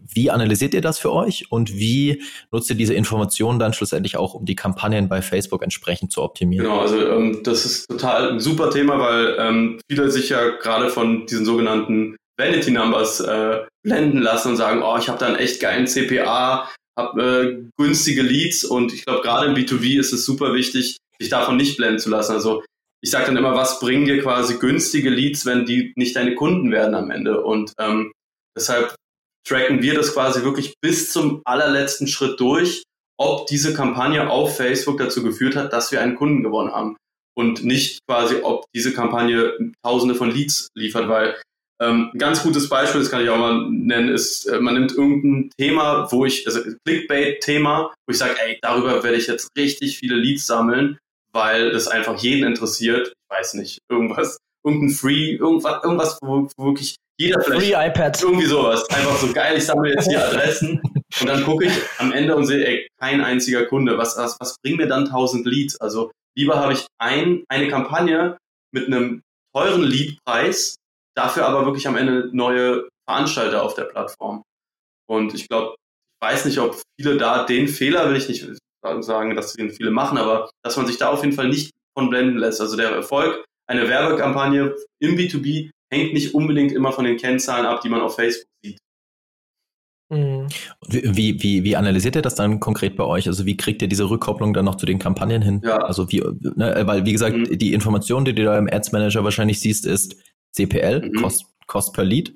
wie 0.00 0.30
analysiert 0.30 0.74
ihr 0.74 0.80
das 0.80 0.98
für 0.98 1.12
euch 1.12 1.46
und 1.50 1.72
wie 1.74 2.22
nutzt 2.50 2.70
ihr 2.70 2.76
diese 2.76 2.94
Informationen 2.94 3.58
dann 3.58 3.72
schlussendlich 3.72 4.16
auch, 4.16 4.34
um 4.34 4.44
die 4.44 4.56
Kampagnen 4.56 5.08
bei 5.08 5.22
Facebook 5.22 5.62
entsprechend 5.62 6.12
zu 6.12 6.22
optimieren? 6.22 6.66
Genau, 6.66 6.80
also 6.80 7.06
ähm, 7.08 7.40
das 7.44 7.64
ist 7.64 7.88
total 7.88 8.32
ein 8.32 8.40
super 8.40 8.70
Thema, 8.70 8.98
weil 8.98 9.36
ähm, 9.38 9.80
viele 9.88 10.10
sich 10.10 10.30
ja 10.30 10.48
gerade 10.56 10.90
von 10.90 11.26
diesen 11.26 11.44
sogenannten 11.44 12.16
Vanity 12.36 12.70
Numbers 12.70 13.20
äh, 13.20 13.64
blenden 13.84 14.18
lassen 14.18 14.50
und 14.50 14.56
sagen, 14.56 14.82
oh, 14.82 14.96
ich 14.98 15.08
habe 15.08 15.18
da 15.18 15.26
einen 15.26 15.36
echt 15.36 15.60
geilen 15.60 15.86
CPA, 15.86 16.68
habe 16.96 17.22
äh, 17.22 17.82
günstige 17.82 18.22
Leads 18.22 18.64
und 18.64 18.92
ich 18.92 19.04
glaube, 19.04 19.22
gerade 19.22 19.46
im 19.46 19.54
B2B 19.54 19.98
ist 19.98 20.12
es 20.12 20.24
super 20.24 20.54
wichtig, 20.54 20.98
sich 21.20 21.30
davon 21.30 21.56
nicht 21.56 21.76
blenden 21.76 21.98
zu 21.98 22.10
lassen. 22.10 22.32
Also 22.32 22.62
ich 23.00 23.10
sage 23.10 23.26
dann 23.26 23.36
immer, 23.36 23.54
was 23.54 23.78
bringen 23.80 24.06
dir 24.06 24.20
quasi 24.20 24.58
günstige 24.58 25.10
Leads, 25.10 25.46
wenn 25.46 25.64
die 25.64 25.92
nicht 25.96 26.16
deine 26.16 26.34
Kunden 26.34 26.72
werden 26.72 26.94
am 26.94 27.10
Ende? 27.10 27.42
Und 27.42 27.72
ähm, 27.78 28.12
deshalb 28.56 28.94
tracken 29.46 29.82
wir 29.82 29.94
das 29.94 30.12
quasi 30.12 30.42
wirklich 30.42 30.74
bis 30.80 31.12
zum 31.12 31.42
allerletzten 31.44 32.06
Schritt 32.06 32.38
durch, 32.40 32.82
ob 33.18 33.46
diese 33.46 33.74
Kampagne 33.74 34.30
auf 34.30 34.56
Facebook 34.56 34.98
dazu 34.98 35.22
geführt 35.22 35.56
hat, 35.56 35.72
dass 35.72 35.90
wir 35.92 36.00
einen 36.00 36.14
Kunden 36.14 36.42
gewonnen 36.42 36.72
haben. 36.72 36.96
Und 37.36 37.64
nicht 37.64 38.00
quasi, 38.08 38.36
ob 38.42 38.64
diese 38.74 38.92
Kampagne 38.92 39.72
tausende 39.84 40.14
von 40.14 40.30
Leads 40.30 40.68
liefert, 40.74 41.08
weil 41.08 41.36
ähm, 41.80 42.10
ein 42.12 42.18
ganz 42.18 42.42
gutes 42.42 42.68
Beispiel, 42.68 43.00
das 43.00 43.10
kann 43.10 43.22
ich 43.22 43.30
auch 43.30 43.38
mal 43.38 43.70
nennen, 43.70 44.08
ist, 44.08 44.46
äh, 44.46 44.58
man 44.60 44.74
nimmt 44.74 44.92
irgendein 44.92 45.50
Thema, 45.56 46.10
wo 46.10 46.24
ich, 46.24 46.44
also 46.46 46.60
Clickbait-Thema, 46.84 47.94
wo 48.06 48.10
ich 48.10 48.18
sage, 48.18 48.34
ey, 48.44 48.58
darüber 48.60 49.02
werde 49.04 49.16
ich 49.16 49.28
jetzt 49.28 49.48
richtig 49.56 49.98
viele 49.98 50.16
Leads 50.16 50.46
sammeln, 50.46 50.98
weil 51.32 51.70
das 51.70 51.86
einfach 51.86 52.18
jeden 52.20 52.44
interessiert. 52.44 53.08
Ich 53.08 53.36
weiß 53.36 53.54
nicht, 53.54 53.78
irgendwas, 53.88 54.38
irgendein 54.64 54.90
Free, 54.90 55.36
irgendwas, 55.36 55.84
irgendwas, 55.84 56.18
wo, 56.20 56.48
wo 56.56 56.64
wirklich 56.66 56.96
jeder 57.18 57.40
vielleicht. 57.40 57.62
Free 57.62 57.86
iPad. 57.88 58.22
Irgendwie 58.22 58.46
sowas. 58.46 58.88
Einfach 58.90 59.16
so 59.16 59.32
geil, 59.32 59.56
ich 59.58 59.66
sammle 59.66 59.90
jetzt 59.90 60.08
hier 60.08 60.24
Adressen 60.26 60.80
und 61.20 61.26
dann 61.26 61.44
gucke 61.44 61.66
ich 61.66 61.72
am 61.98 62.12
Ende 62.12 62.36
und 62.36 62.46
sehe, 62.46 62.64
ey, 62.64 62.88
kein 62.98 63.20
einziger 63.20 63.66
Kunde. 63.66 63.98
Was, 63.98 64.16
was, 64.16 64.38
was 64.40 64.56
bringt 64.62 64.78
mir 64.78 64.86
dann 64.86 65.06
1000 65.06 65.46
Leads? 65.46 65.80
Also 65.80 66.10
lieber 66.36 66.56
habe 66.56 66.72
ich 66.72 66.86
ein, 66.98 67.44
eine 67.48 67.68
Kampagne 67.68 68.38
mit 68.72 68.86
einem 68.86 69.22
teuren 69.54 69.82
Leadpreis, 69.82 70.76
dafür 71.16 71.46
aber 71.46 71.64
wirklich 71.66 71.88
am 71.88 71.96
Ende 71.96 72.30
neue 72.32 72.88
Veranstalter 73.08 73.62
auf 73.62 73.74
der 73.74 73.84
Plattform. 73.84 74.42
Und 75.08 75.34
ich 75.34 75.48
glaube, 75.48 75.74
ich 76.20 76.28
weiß 76.28 76.44
nicht, 76.44 76.58
ob 76.58 76.80
viele 77.00 77.16
da 77.16 77.44
den 77.44 77.68
Fehler, 77.68 78.08
will 78.08 78.16
ich 78.16 78.28
nicht 78.28 78.46
sagen, 79.00 79.34
dass 79.34 79.54
den 79.54 79.70
viele 79.70 79.90
machen, 79.90 80.18
aber 80.18 80.50
dass 80.62 80.76
man 80.76 80.86
sich 80.86 80.98
da 80.98 81.08
auf 81.08 81.24
jeden 81.24 81.34
Fall 81.34 81.48
nicht 81.48 81.72
von 81.96 82.10
blenden 82.10 82.38
lässt. 82.38 82.60
Also 82.60 82.76
der 82.76 82.90
Erfolg 82.90 83.44
einer 83.66 83.88
Werbekampagne 83.88 84.76
im 85.00 85.16
B2B 85.16 85.70
hängt 85.90 86.12
nicht 86.12 86.34
unbedingt 86.34 86.72
immer 86.72 86.92
von 86.92 87.04
den 87.04 87.16
Kennzahlen 87.16 87.66
ab, 87.66 87.80
die 87.82 87.88
man 87.88 88.00
auf 88.00 88.16
Facebook 88.16 88.50
sieht. 88.62 88.78
Mhm. 90.10 90.46
Wie, 90.88 91.42
wie, 91.42 91.64
wie 91.64 91.76
analysiert 91.76 92.16
ihr 92.16 92.22
das 92.22 92.34
dann 92.34 92.60
konkret 92.60 92.96
bei 92.96 93.04
euch? 93.04 93.26
Also 93.26 93.44
wie 93.44 93.56
kriegt 93.56 93.82
ihr 93.82 93.88
diese 93.88 94.08
Rückkopplung 94.08 94.54
dann 94.54 94.64
noch 94.64 94.76
zu 94.76 94.86
den 94.86 94.98
Kampagnen 94.98 95.42
hin? 95.42 95.60
Ja. 95.64 95.78
Also 95.78 96.10
wie, 96.10 96.22
ne, 96.56 96.82
weil 96.86 97.04
wie 97.04 97.12
gesagt, 97.12 97.36
mhm. 97.36 97.58
die 97.58 97.74
Information, 97.74 98.24
die 98.24 98.34
du 98.34 98.44
da 98.44 98.58
im 98.58 98.68
Ads 98.70 98.92
Manager 98.92 99.24
wahrscheinlich 99.24 99.60
siehst, 99.60 99.86
ist 99.86 100.16
CPL, 100.52 101.08
mhm. 101.08 101.22
Cost, 101.22 101.46
Cost 101.66 101.92
per 101.92 102.04
Lead. 102.04 102.34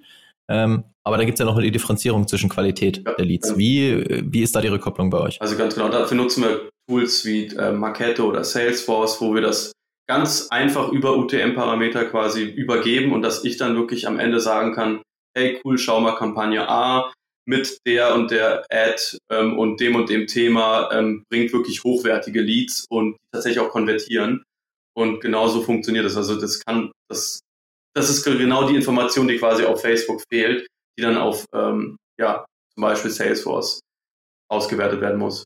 Ähm, 0.48 0.84
aber 1.04 1.16
da 1.16 1.24
gibt 1.24 1.36
es 1.36 1.40
ja 1.40 1.46
noch 1.46 1.56
eine 1.56 1.70
Differenzierung 1.70 2.28
zwischen 2.28 2.50
Qualität 2.50 3.02
ja, 3.04 3.14
der 3.14 3.24
Leads. 3.24 3.56
Wie, 3.56 4.04
wie 4.30 4.42
ist 4.42 4.54
da 4.54 4.60
die 4.60 4.68
Rückkopplung 4.68 5.10
bei 5.10 5.18
euch? 5.18 5.40
Also 5.40 5.56
ganz 5.56 5.74
genau, 5.74 5.88
dafür 5.88 6.16
nutzen 6.16 6.44
wir 6.44 6.68
Tools 6.88 7.24
wie 7.24 7.46
äh, 7.46 7.72
Marketo 7.72 8.26
oder 8.26 8.44
Salesforce, 8.44 9.20
wo 9.20 9.34
wir 9.34 9.40
das 9.40 9.72
ganz 10.12 10.48
einfach 10.51 10.92
über 10.92 11.16
UTM-Parameter 11.16 12.05
quasi 12.05 12.44
übergeben 12.44 13.12
und 13.12 13.22
dass 13.22 13.44
ich 13.44 13.57
dann 13.57 13.77
wirklich 13.77 14.07
am 14.07 14.18
Ende 14.18 14.40
sagen 14.40 14.75
kann, 14.75 15.03
hey 15.35 15.59
cool, 15.64 15.79
schau 15.79 16.01
mal 16.01 16.16
Kampagne 16.16 16.68
A 16.68 17.11
mit 17.46 17.79
der 17.87 18.14
und 18.14 18.31
der 18.31 18.66
Ad 18.70 19.01
ähm, 19.31 19.59
und 19.59 19.81
dem 19.81 19.96
und 19.96 20.11
dem 20.11 20.27
Thema 20.27 20.90
ähm, 20.92 21.25
bringt 21.31 21.55
wirklich 21.55 21.83
hochwertige 21.83 22.42
Leads 22.42 22.85
und 22.90 23.16
tatsächlich 23.33 23.61
auch 23.61 23.70
konvertieren. 23.70 24.44
Und 24.94 25.20
genauso 25.20 25.62
funktioniert 25.62 26.05
das. 26.05 26.18
Also 26.18 26.38
das 26.38 26.61
kann, 26.61 26.92
das, 27.09 27.40
das 27.94 28.11
ist 28.11 28.22
genau 28.22 28.68
die 28.68 28.77
Information, 28.77 29.27
die 29.27 29.38
quasi 29.38 29.64
auf 29.64 29.81
Facebook 29.81 30.22
fehlt, 30.31 30.66
die 30.98 31.03
dann 31.03 31.16
auf 31.16 31.46
ähm, 31.55 31.96
ja, 32.20 32.44
zum 32.75 32.83
Beispiel 32.83 33.11
Salesforce 33.11 33.81
ausgewertet 34.51 35.01
werden 35.01 35.18
muss. 35.18 35.44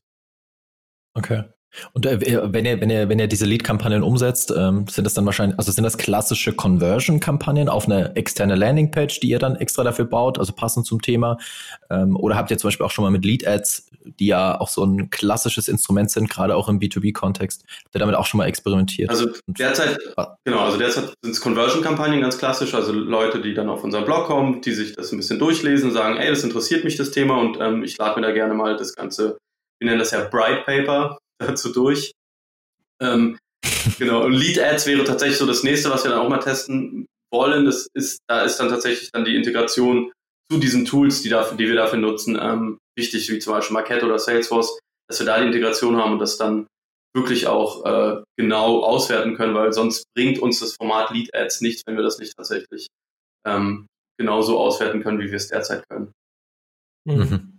Okay. 1.15 1.45
Und 1.93 2.05
äh, 2.05 2.19
wenn 2.53 2.65
ihr, 2.65 2.81
wenn 2.81 2.89
ihr, 2.89 3.09
wenn 3.09 3.19
ihr 3.19 3.27
diese 3.27 3.45
Lead-Kampagnen 3.45 4.03
umsetzt, 4.03 4.53
ähm, 4.55 4.85
sind 4.87 5.05
das 5.05 5.13
dann 5.13 5.25
wahrscheinlich, 5.25 5.57
also 5.57 5.71
sind 5.71 5.83
das 5.83 5.97
klassische 5.97 6.53
Conversion-Kampagnen 6.53 7.69
auf 7.69 7.85
eine 7.85 8.15
externe 8.15 8.55
Landingpage, 8.55 9.19
die 9.19 9.29
ihr 9.29 9.39
dann 9.39 9.55
extra 9.55 9.83
dafür 9.83 10.05
baut, 10.05 10.39
also 10.39 10.53
passend 10.53 10.85
zum 10.85 11.01
Thema? 11.01 11.37
Ähm, 11.89 12.15
oder 12.15 12.35
habt 12.35 12.51
ihr 12.51 12.57
zum 12.57 12.67
Beispiel 12.67 12.85
auch 12.85 12.91
schon 12.91 13.03
mal 13.03 13.11
mit 13.11 13.25
Lead-Ads 13.25 13.87
die 14.19 14.27
ja 14.27 14.59
auch 14.59 14.69
so 14.69 14.83
ein 14.83 15.09
klassisches 15.09 15.67
Instrument 15.67 16.11
sind, 16.11 16.29
gerade 16.29 16.55
auch 16.55 16.69
im 16.69 16.79
B2B-Kontext. 16.79 17.63
Habt 17.85 17.95
ihr 17.95 17.99
damit 17.99 18.15
auch 18.15 18.25
schon 18.25 18.39
mal 18.39 18.45
experimentiert? 18.45 19.09
Also 19.09 19.29
derzeit, 19.47 19.97
genau, 20.45 20.59
also 20.59 20.77
derzeit 20.77 21.13
sind 21.21 21.31
es 21.31 21.41
Conversion-Kampagnen 21.41 22.21
ganz 22.21 22.37
klassisch, 22.37 22.73
also 22.73 22.91
Leute, 22.91 23.41
die 23.41 23.53
dann 23.53 23.69
auf 23.69 23.83
unseren 23.83 24.05
Blog 24.05 24.25
kommen, 24.25 24.61
die 24.61 24.73
sich 24.73 24.93
das 24.93 25.11
ein 25.11 25.17
bisschen 25.17 25.39
durchlesen, 25.39 25.91
sagen, 25.91 26.17
ey, 26.17 26.29
das 26.29 26.43
interessiert 26.43 26.83
mich 26.83 26.95
das 26.95 27.11
Thema 27.11 27.37
und 27.37 27.57
ähm, 27.59 27.83
ich 27.83 27.97
lade 27.97 28.19
mir 28.19 28.27
da 28.27 28.33
gerne 28.33 28.53
mal 28.53 28.77
das 28.77 28.95
ganze, 28.95 29.37
wir 29.79 29.87
nennen 29.87 29.99
das 29.99 30.11
ja 30.11 30.23
Bright 30.23 30.65
Paper 30.65 31.17
dazu 31.39 31.71
durch. 31.71 32.11
Ähm, 33.01 33.37
genau, 33.99 34.25
und 34.25 34.33
Lead 34.33 34.59
Ads 34.59 34.87
wäre 34.87 35.03
tatsächlich 35.03 35.37
so 35.37 35.45
das 35.45 35.63
nächste, 35.63 35.89
was 35.89 36.03
wir 36.03 36.11
dann 36.11 36.19
auch 36.19 36.29
mal 36.29 36.39
testen 36.39 37.05
wollen. 37.31 37.65
Das 37.65 37.87
ist, 37.93 38.19
da 38.27 38.43
ist 38.43 38.57
dann 38.57 38.69
tatsächlich 38.69 39.11
dann 39.11 39.25
die 39.25 39.35
Integration 39.35 40.11
zu 40.51 40.59
diesen 40.59 40.85
Tools, 40.85 41.21
die, 41.21 41.29
dafür, 41.29 41.57
die 41.57 41.67
wir 41.67 41.75
dafür 41.75 41.99
nutzen, 41.99 42.37
ähm, 42.39 42.77
wichtig, 42.97 43.29
wie 43.29 43.39
zum 43.39 43.53
Beispiel 43.53 43.73
Marquette 43.73 44.05
oder 44.05 44.19
Salesforce, 44.19 44.79
dass 45.09 45.19
wir 45.19 45.25
da 45.25 45.39
die 45.39 45.47
Integration 45.47 45.97
haben 45.97 46.13
und 46.13 46.19
das 46.19 46.37
dann 46.37 46.67
wirklich 47.13 47.47
auch 47.47 47.85
äh, 47.85 48.23
genau 48.37 48.83
auswerten 48.83 49.35
können, 49.35 49.55
weil 49.55 49.73
sonst 49.73 50.03
bringt 50.15 50.39
uns 50.39 50.59
das 50.59 50.75
Format 50.75 51.11
Lead 51.11 51.33
Ads 51.33 51.61
nichts, 51.61 51.83
wenn 51.85 51.95
wir 51.95 52.03
das 52.03 52.19
nicht 52.19 52.35
tatsächlich 52.35 52.87
ähm, 53.45 53.87
genauso 54.19 54.59
auswerten 54.59 55.01
können, 55.01 55.19
wie 55.19 55.27
wir 55.27 55.37
es 55.37 55.47
derzeit 55.47 55.83
können. 55.89 56.11
Mhm. 57.05 57.56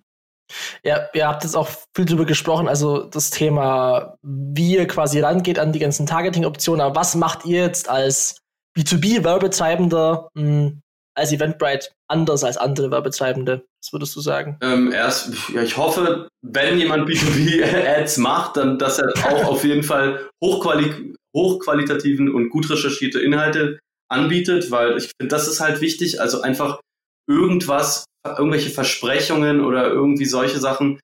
Ja, 0.82 1.08
ihr 1.12 1.26
habt 1.26 1.44
jetzt 1.44 1.56
auch 1.56 1.68
viel 1.94 2.04
drüber 2.04 2.24
gesprochen, 2.24 2.68
also 2.68 3.04
das 3.04 3.30
Thema, 3.30 4.16
wie 4.22 4.76
ihr 4.76 4.86
quasi 4.86 5.20
rangeht 5.20 5.58
an 5.58 5.72
die 5.72 5.78
ganzen 5.78 6.06
Targeting-Optionen, 6.06 6.80
aber 6.80 6.96
was 6.96 7.14
macht 7.14 7.44
ihr 7.44 7.62
jetzt 7.62 7.88
als 7.88 8.38
B2B-Werbetreibender 8.76 10.28
hm, 10.36 10.80
als 11.14 11.32
Eventbrite 11.32 11.88
anders 12.08 12.44
als 12.44 12.56
andere 12.56 12.90
Werbetreibende? 12.90 13.64
Was 13.82 13.92
würdest 13.92 14.16
du 14.16 14.20
sagen? 14.20 14.56
Ähm, 14.62 14.92
erst, 14.92 15.32
ja, 15.52 15.62
ich 15.62 15.76
hoffe, 15.76 16.28
wenn 16.42 16.78
jemand 16.78 17.08
B2B-Ads 17.08 18.16
macht, 18.18 18.56
dann, 18.56 18.78
dass 18.78 18.98
er 18.98 19.12
auch 19.26 19.44
auf 19.44 19.64
jeden 19.64 19.82
Fall 19.82 20.28
hochquali 20.42 21.14
hochqualitativen 21.36 22.32
und 22.32 22.48
gut 22.48 22.70
recherchierte 22.70 23.20
Inhalte 23.20 23.78
anbietet, 24.10 24.70
weil 24.70 24.96
ich 24.96 25.10
finde, 25.18 25.28
das 25.28 25.46
ist 25.46 25.60
halt 25.60 25.80
wichtig. 25.80 26.20
Also 26.20 26.40
einfach 26.40 26.80
irgendwas, 27.28 28.04
irgendwelche 28.36 28.70
Versprechungen 28.70 29.64
oder 29.64 29.88
irgendwie 29.88 30.24
solche 30.24 30.58
Sachen, 30.58 31.00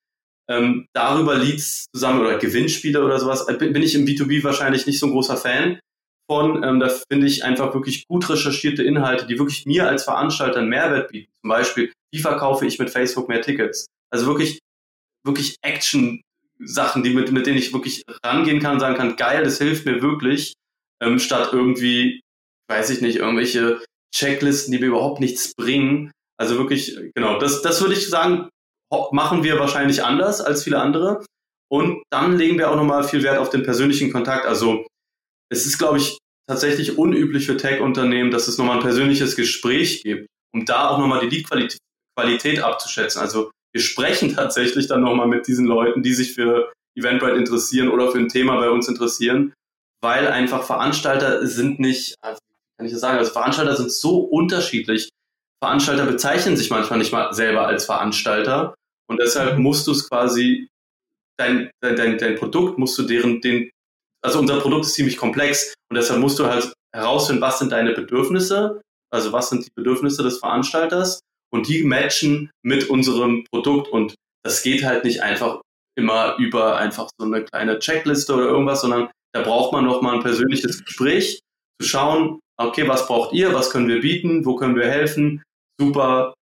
ähm, 0.48 0.86
darüber 0.92 1.36
Leads 1.36 1.86
zusammen 1.94 2.20
oder 2.20 2.38
Gewinnspiele 2.38 3.02
oder 3.02 3.18
sowas, 3.18 3.46
bin, 3.46 3.72
bin 3.72 3.82
ich 3.82 3.94
im 3.94 4.04
B2B 4.04 4.44
wahrscheinlich 4.44 4.86
nicht 4.86 4.98
so 4.98 5.06
ein 5.06 5.12
großer 5.12 5.36
Fan 5.36 5.78
von. 6.30 6.62
Ähm, 6.62 6.80
da 6.80 6.88
finde 7.10 7.26
ich 7.26 7.44
einfach 7.44 7.74
wirklich 7.74 8.06
gut 8.06 8.28
recherchierte 8.28 8.82
Inhalte, 8.82 9.26
die 9.26 9.38
wirklich 9.38 9.66
mir 9.66 9.88
als 9.88 10.04
Veranstalter 10.04 10.60
einen 10.60 10.68
Mehrwert 10.68 11.10
bieten. 11.10 11.32
Zum 11.40 11.48
Beispiel, 11.48 11.92
wie 12.12 12.20
verkaufe 12.20 12.66
ich 12.66 12.78
mit 12.78 12.90
Facebook 12.90 13.28
mehr 13.28 13.42
Tickets? 13.42 13.86
Also 14.10 14.26
wirklich, 14.26 14.58
wirklich 15.24 15.56
Action-Sachen, 15.62 17.02
die 17.02 17.14
mit, 17.14 17.32
mit 17.32 17.46
denen 17.46 17.58
ich 17.58 17.72
wirklich 17.72 18.02
rangehen 18.24 18.60
kann 18.60 18.80
sagen 18.80 18.96
kann, 18.96 19.16
geil, 19.16 19.44
das 19.44 19.58
hilft 19.58 19.86
mir 19.86 20.02
wirklich, 20.02 20.54
ähm, 21.02 21.18
statt 21.18 21.50
irgendwie, 21.52 22.20
weiß 22.68 22.90
ich 22.90 23.00
nicht, 23.00 23.16
irgendwelche 23.16 23.82
Checklisten, 24.14 24.72
die 24.72 24.78
mir 24.78 24.86
überhaupt 24.86 25.20
nichts 25.20 25.54
bringen. 25.54 26.12
Also 26.40 26.58
wirklich, 26.58 26.96
genau, 27.14 27.38
das, 27.38 27.62
das 27.62 27.80
würde 27.80 27.94
ich 27.94 28.08
sagen, 28.08 28.48
machen 29.12 29.42
wir 29.44 29.58
wahrscheinlich 29.58 30.04
anders 30.04 30.40
als 30.40 30.64
viele 30.64 30.80
andere. 30.80 31.24
Und 31.70 32.02
dann 32.10 32.36
legen 32.36 32.58
wir 32.58 32.70
auch 32.70 32.76
nochmal 32.76 33.04
viel 33.04 33.22
Wert 33.22 33.38
auf 33.38 33.50
den 33.50 33.62
persönlichen 33.62 34.12
Kontakt. 34.12 34.46
Also 34.46 34.86
es 35.50 35.66
ist, 35.66 35.78
glaube 35.78 35.98
ich, 35.98 36.18
tatsächlich 36.48 36.98
unüblich 36.98 37.46
für 37.46 37.56
Tech-Unternehmen, 37.56 38.30
dass 38.30 38.48
es 38.48 38.58
nochmal 38.58 38.76
ein 38.76 38.82
persönliches 38.82 39.36
Gespräch 39.36 40.02
gibt, 40.02 40.26
um 40.52 40.64
da 40.64 40.88
auch 40.88 40.98
nochmal 40.98 41.26
die 41.26 41.34
Lead-Qualität 41.34 42.60
abzuschätzen. 42.60 43.20
Also 43.20 43.50
wir 43.72 43.80
sprechen 43.80 44.32
tatsächlich 44.34 44.86
dann 44.86 45.02
nochmal 45.02 45.28
mit 45.28 45.46
diesen 45.46 45.66
Leuten, 45.66 46.02
die 46.02 46.14
sich 46.14 46.34
für 46.34 46.72
Eventbrite 46.96 47.36
interessieren 47.36 47.88
oder 47.88 48.10
für 48.10 48.18
ein 48.18 48.28
Thema 48.28 48.56
bei 48.58 48.70
uns 48.70 48.88
interessieren, 48.88 49.52
weil 50.00 50.28
einfach 50.28 50.64
Veranstalter 50.64 51.46
sind 51.46 51.80
nicht, 51.80 52.14
wie 52.22 52.76
kann 52.78 52.86
ich 52.86 52.92
das 52.92 53.00
sagen, 53.00 53.18
also 53.18 53.32
Veranstalter 53.32 53.76
sind 53.76 53.90
so 53.90 54.20
unterschiedlich. 54.20 55.08
Veranstalter 55.64 56.04
bezeichnen 56.04 56.56
sich 56.56 56.68
manchmal 56.68 56.98
nicht 56.98 57.12
mal 57.12 57.32
selber 57.32 57.66
als 57.66 57.86
Veranstalter. 57.86 58.74
Und 59.08 59.18
deshalb 59.18 59.58
musst 59.58 59.86
du 59.86 59.92
es 59.92 60.08
quasi, 60.08 60.68
dein, 61.38 61.70
dein, 61.80 62.18
dein 62.18 62.36
Produkt 62.36 62.78
musst 62.78 62.98
du 62.98 63.02
deren, 63.02 63.40
den 63.40 63.70
also 64.24 64.38
unser 64.38 64.60
Produkt 64.60 64.86
ist 64.86 64.94
ziemlich 64.94 65.18
komplex 65.18 65.74
und 65.90 65.96
deshalb 65.96 66.20
musst 66.20 66.38
du 66.38 66.46
halt 66.46 66.72
herausfinden, 66.94 67.42
was 67.42 67.58
sind 67.58 67.72
deine 67.72 67.92
Bedürfnisse, 67.92 68.80
also 69.12 69.32
was 69.32 69.50
sind 69.50 69.66
die 69.66 69.72
Bedürfnisse 69.74 70.22
des 70.22 70.38
Veranstalters 70.38 71.20
und 71.52 71.68
die 71.68 71.84
matchen 71.84 72.50
mit 72.62 72.88
unserem 72.88 73.44
Produkt 73.52 73.88
und 73.88 74.14
das 74.42 74.62
geht 74.62 74.82
halt 74.82 75.04
nicht 75.04 75.22
einfach 75.22 75.60
immer 75.96 76.36
über 76.38 76.78
einfach 76.78 77.10
so 77.18 77.26
eine 77.26 77.44
kleine 77.44 77.78
Checkliste 77.78 78.34
oder 78.34 78.46
irgendwas, 78.46 78.80
sondern 78.80 79.10
da 79.34 79.42
braucht 79.42 79.72
man 79.72 79.84
noch 79.84 80.00
mal 80.00 80.14
ein 80.14 80.22
persönliches 80.22 80.84
Gespräch, 80.84 81.40
zu 81.80 81.88
schauen, 81.88 82.40
okay, 82.58 82.88
was 82.88 83.06
braucht 83.06 83.34
ihr, 83.34 83.52
was 83.52 83.70
können 83.70 83.88
wir 83.88 84.00
bieten, 84.00 84.46
wo 84.46 84.56
können 84.56 84.76
wir 84.76 84.88
helfen, 84.88 85.42
super, 85.80 86.34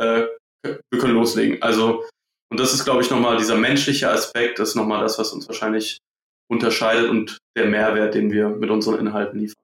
äh, 0.00 0.24
wir 0.62 1.00
können 1.00 1.14
loslegen. 1.14 1.62
Also, 1.62 2.04
und 2.50 2.60
das 2.60 2.74
ist, 2.74 2.84
glaube 2.84 3.02
ich, 3.02 3.10
nochmal 3.10 3.36
dieser 3.38 3.56
menschliche 3.56 4.10
Aspekt, 4.10 4.58
das 4.58 4.70
ist 4.70 4.74
nochmal 4.76 5.02
das, 5.02 5.18
was 5.18 5.32
uns 5.32 5.48
wahrscheinlich 5.48 5.98
unterscheidet 6.48 7.10
und 7.10 7.38
der 7.56 7.66
Mehrwert, 7.66 8.14
den 8.14 8.30
wir 8.30 8.48
mit 8.48 8.70
unseren 8.70 8.98
Inhalten 8.98 9.40
liefern. 9.40 9.56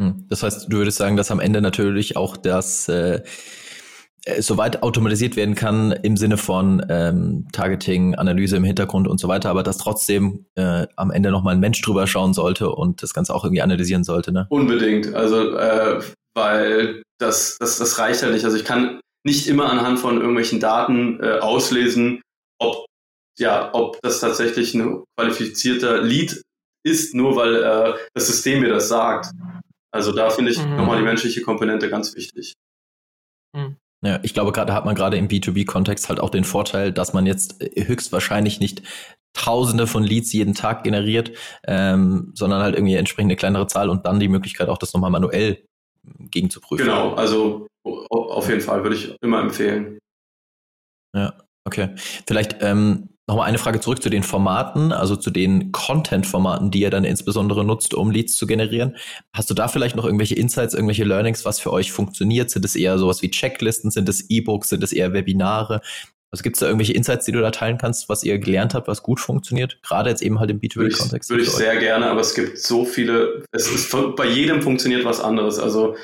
Hm. 0.00 0.26
Das 0.28 0.42
heißt, 0.42 0.66
du 0.72 0.76
würdest 0.76 0.98
sagen, 0.98 1.16
dass 1.16 1.30
am 1.30 1.40
Ende 1.40 1.60
natürlich 1.60 2.16
auch 2.16 2.36
das 2.36 2.88
äh, 2.88 3.22
äh, 4.24 4.42
soweit 4.42 4.82
automatisiert 4.82 5.36
werden 5.36 5.54
kann 5.54 5.92
im 5.92 6.16
Sinne 6.16 6.36
von 6.36 6.84
ähm, 6.88 7.46
Targeting, 7.52 8.14
Analyse 8.14 8.56
im 8.56 8.64
Hintergrund 8.64 9.06
und 9.06 9.20
so 9.20 9.28
weiter, 9.28 9.50
aber 9.50 9.62
dass 9.62 9.78
trotzdem 9.78 10.46
äh, 10.54 10.86
am 10.96 11.10
Ende 11.10 11.30
nochmal 11.30 11.54
ein 11.54 11.60
Mensch 11.60 11.80
drüber 11.82 12.06
schauen 12.06 12.32
sollte 12.32 12.70
und 12.70 13.02
das 13.02 13.12
Ganze 13.12 13.34
auch 13.34 13.44
irgendwie 13.44 13.62
analysieren 13.62 14.04
sollte, 14.04 14.32
ne? 14.32 14.46
Unbedingt. 14.48 15.14
Also, 15.14 15.56
äh, 15.56 16.00
weil 16.34 17.02
das, 17.18 17.56
das, 17.58 17.78
das 17.78 17.98
reicht 17.98 18.22
ja 18.22 18.30
nicht. 18.30 18.44
Also 18.44 18.56
ich 18.56 18.64
kann 18.64 19.00
nicht 19.24 19.46
immer 19.46 19.70
anhand 19.70 19.98
von 19.98 20.16
irgendwelchen 20.16 20.60
Daten 20.60 21.20
äh, 21.22 21.38
auslesen, 21.38 22.20
ob 22.58 22.86
ja, 23.38 23.74
ob 23.74 24.00
das 24.02 24.20
tatsächlich 24.20 24.74
ein 24.74 25.02
qualifizierter 25.16 26.02
Lead 26.02 26.42
ist, 26.84 27.14
nur 27.14 27.36
weil 27.36 27.62
äh, 27.62 27.94
das 28.14 28.28
System 28.28 28.60
mir 28.60 28.68
das 28.68 28.88
sagt. 28.88 29.32
Also 29.90 30.12
da 30.12 30.30
finde 30.30 30.52
ich 30.52 30.58
mhm. 30.58 30.76
nochmal 30.76 30.98
die 30.98 31.04
menschliche 31.04 31.42
Komponente 31.42 31.88
ganz 31.88 32.14
wichtig. 32.14 32.54
Mhm. 33.56 33.76
Ja, 34.04 34.20
ich 34.22 34.34
glaube, 34.34 34.52
gerade 34.52 34.74
hat 34.74 34.84
man 34.84 34.94
gerade 34.94 35.16
im 35.16 35.28
B2B-Kontext 35.28 36.08
halt 36.08 36.20
auch 36.20 36.30
den 36.30 36.44
Vorteil, 36.44 36.92
dass 36.92 37.14
man 37.14 37.26
jetzt 37.26 37.62
äh, 37.62 37.86
höchstwahrscheinlich 37.86 38.60
nicht 38.60 38.82
Tausende 39.32 39.88
von 39.88 40.04
Leads 40.04 40.32
jeden 40.32 40.54
Tag 40.54 40.84
generiert, 40.84 41.32
ähm, 41.66 42.30
sondern 42.34 42.62
halt 42.62 42.76
irgendwie 42.76 42.94
entsprechende 42.94 43.34
kleinere 43.34 43.66
Zahl 43.66 43.90
und 43.90 44.06
dann 44.06 44.20
die 44.20 44.28
Möglichkeit 44.28 44.68
auch 44.68 44.78
das 44.78 44.92
nochmal 44.92 45.10
manuell 45.10 45.64
gegenzuprüfen. 46.30 46.86
Genau, 46.86 47.14
also 47.14 47.66
auf 47.82 48.48
jeden 48.48 48.60
Fall 48.60 48.82
würde 48.82 48.96
ich 48.96 49.16
immer 49.22 49.40
empfehlen. 49.40 49.98
Ja, 51.14 51.34
okay. 51.64 51.90
Vielleicht 52.26 52.56
ähm, 52.60 53.08
Nochmal 53.26 53.48
eine 53.48 53.56
Frage 53.56 53.80
zurück 53.80 54.02
zu 54.02 54.10
den 54.10 54.22
Formaten, 54.22 54.92
also 54.92 55.16
zu 55.16 55.30
den 55.30 55.72
Content-Formaten, 55.72 56.70
die 56.70 56.80
ihr 56.80 56.90
dann 56.90 57.04
insbesondere 57.04 57.64
nutzt, 57.64 57.94
um 57.94 58.10
Leads 58.10 58.36
zu 58.36 58.46
generieren. 58.46 58.96
Hast 59.32 59.48
du 59.48 59.54
da 59.54 59.66
vielleicht 59.66 59.96
noch 59.96 60.04
irgendwelche 60.04 60.34
Insights, 60.34 60.74
irgendwelche 60.74 61.04
Learnings, 61.04 61.46
was 61.46 61.58
für 61.58 61.72
euch 61.72 61.90
funktioniert? 61.90 62.50
Sind 62.50 62.66
es 62.66 62.76
eher 62.76 62.98
sowas 62.98 63.22
wie 63.22 63.30
Checklisten? 63.30 63.90
Sind 63.90 64.10
es 64.10 64.28
E-Books? 64.28 64.68
Sind 64.68 64.82
es 64.82 64.92
eher 64.92 65.14
Webinare? 65.14 65.80
Also 66.34 66.42
gibt 66.42 66.56
es 66.56 66.60
da 66.60 66.66
irgendwelche 66.66 66.94
Insights, 66.94 67.26
die 67.26 67.30
du 67.30 67.40
da 67.40 67.52
teilen 67.52 67.78
kannst, 67.78 68.08
was 68.08 68.24
ihr 68.24 68.40
gelernt 68.40 68.74
habt, 68.74 68.88
was 68.88 69.04
gut 69.04 69.20
funktioniert? 69.20 69.78
Gerade 69.84 70.10
jetzt 70.10 70.20
eben 70.20 70.40
halt 70.40 70.50
im 70.50 70.58
B2B-Kontext. 70.58 71.30
Würde 71.30 71.44
ich, 71.44 71.48
würde 71.48 71.62
ich 71.62 71.64
sehr 71.64 71.76
gerne, 71.76 72.06
aber 72.06 72.22
es 72.22 72.34
gibt 72.34 72.58
so 72.58 72.84
viele, 72.84 73.44
es 73.52 73.70
ist 73.70 73.94
bei 74.16 74.26
jedem 74.26 74.60
funktioniert 74.60 75.04
was 75.04 75.20
anderes. 75.20 75.60
Also 75.60 75.94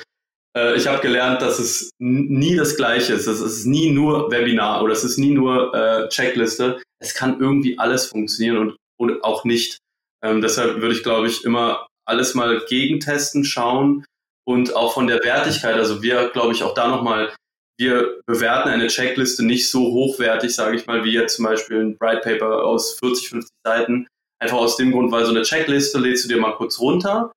äh, 0.57 0.77
ich 0.77 0.87
habe 0.87 1.01
gelernt, 1.01 1.41
dass 1.41 1.59
es 1.59 1.89
nie 1.99 2.55
das 2.55 2.77
Gleiche 2.77 3.11
ist. 3.11 3.27
Es 3.27 3.41
ist 3.41 3.65
nie 3.65 3.91
nur 3.91 4.31
Webinar 4.31 4.81
oder 4.81 4.93
es 4.93 5.03
ist 5.03 5.17
nie 5.17 5.31
nur 5.31 5.75
äh, 5.75 6.07
Checkliste. 6.07 6.81
Es 7.01 7.13
kann 7.13 7.41
irgendwie 7.41 7.77
alles 7.77 8.05
funktionieren 8.05 8.57
und, 8.57 8.77
und 8.97 9.25
auch 9.25 9.43
nicht. 9.43 9.79
Ähm, 10.23 10.39
deshalb 10.39 10.79
würde 10.79 10.95
ich, 10.95 11.03
glaube 11.03 11.27
ich, 11.27 11.43
immer 11.43 11.87
alles 12.07 12.35
mal 12.35 12.63
gegentesten, 12.69 13.43
schauen 13.43 14.05
und 14.47 14.77
auch 14.77 14.93
von 14.93 15.07
der 15.07 15.19
Wertigkeit. 15.25 15.75
Also 15.75 16.01
wir, 16.01 16.29
glaube 16.29 16.53
ich, 16.53 16.63
auch 16.63 16.73
da 16.73 16.87
nochmal, 16.87 17.33
wir 17.81 18.21
bewerten 18.27 18.69
eine 18.69 18.87
Checkliste 18.87 19.43
nicht 19.43 19.69
so 19.69 19.91
hochwertig, 19.91 20.53
sage 20.53 20.77
ich 20.77 20.85
mal, 20.85 21.03
wie 21.03 21.13
jetzt 21.13 21.37
zum 21.37 21.45
Beispiel 21.45 21.79
ein 21.79 21.97
Bright 21.97 22.21
Paper 22.21 22.63
aus 22.63 22.97
40, 22.99 23.29
50 23.29 23.49
Seiten. 23.65 24.07
Einfach 24.39 24.57
aus 24.57 24.77
dem 24.77 24.91
Grund, 24.91 25.11
weil 25.11 25.25
so 25.25 25.31
eine 25.31 25.41
Checkliste 25.41 25.97
lädst 25.97 26.23
du 26.23 26.29
dir 26.29 26.37
mal 26.37 26.53
kurz 26.53 26.79
runter 26.79 27.31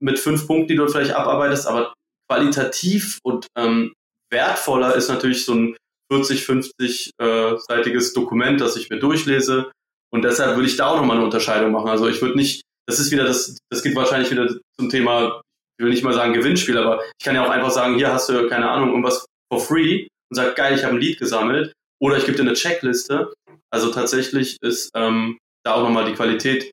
mit 0.00 0.18
fünf 0.18 0.46
Punkten, 0.46 0.68
die 0.68 0.76
du 0.76 0.86
vielleicht 0.88 1.12
abarbeitest, 1.12 1.66
aber 1.66 1.94
qualitativ 2.30 3.18
und 3.24 3.46
ähm, 3.56 3.92
wertvoller 4.30 4.94
ist 4.94 5.08
natürlich 5.08 5.44
so 5.44 5.54
ein 5.54 5.76
40, 6.12 6.44
50 6.44 7.10
äh, 7.18 7.56
seitiges 7.58 8.12
Dokument, 8.12 8.60
das 8.60 8.76
ich 8.76 8.88
mir 8.90 8.98
durchlese. 8.98 9.70
Und 10.12 10.22
deshalb 10.22 10.56
würde 10.56 10.68
ich 10.68 10.76
da 10.76 10.88
auch 10.88 10.96
nochmal 10.96 11.16
eine 11.16 11.24
Unterscheidung 11.24 11.72
machen. 11.72 11.88
Also 11.88 12.08
ich 12.08 12.20
würde 12.20 12.36
nicht, 12.36 12.62
das 12.86 12.98
ist 13.00 13.10
wieder 13.10 13.24
das, 13.24 13.58
das 13.70 13.82
geht 13.82 13.96
wahrscheinlich 13.96 14.30
wieder 14.30 14.48
zum 14.78 14.90
Thema, 14.90 15.40
ich 15.78 15.84
will 15.84 15.90
nicht 15.90 16.04
mal 16.04 16.14
sagen 16.14 16.34
Gewinnspiel, 16.34 16.76
aber 16.78 17.02
ich 17.18 17.24
kann 17.24 17.34
ja 17.34 17.44
auch 17.44 17.50
einfach 17.50 17.70
sagen, 17.70 17.96
hier 17.96 18.12
hast 18.12 18.28
du, 18.28 18.48
keine 18.48 18.70
Ahnung, 18.70 18.90
irgendwas 18.90 19.24
for 19.52 19.60
free 19.60 20.06
und 20.30 20.36
sag, 20.36 20.56
geil, 20.56 20.74
ich 20.74 20.82
habe 20.82 20.94
ein 20.94 21.00
Lied 21.00 21.18
gesammelt. 21.18 21.74
oder 22.00 22.16
ich 22.16 22.24
gebe 22.24 22.36
dir 22.36 22.42
eine 22.42 22.54
Checkliste. 22.54 23.32
Also 23.70 23.92
tatsächlich 23.92 24.56
ist 24.62 24.90
ähm, 24.96 25.38
da 25.64 25.74
auch 25.74 25.82
nochmal 25.82 26.06
die 26.06 26.14
Qualität 26.14 26.72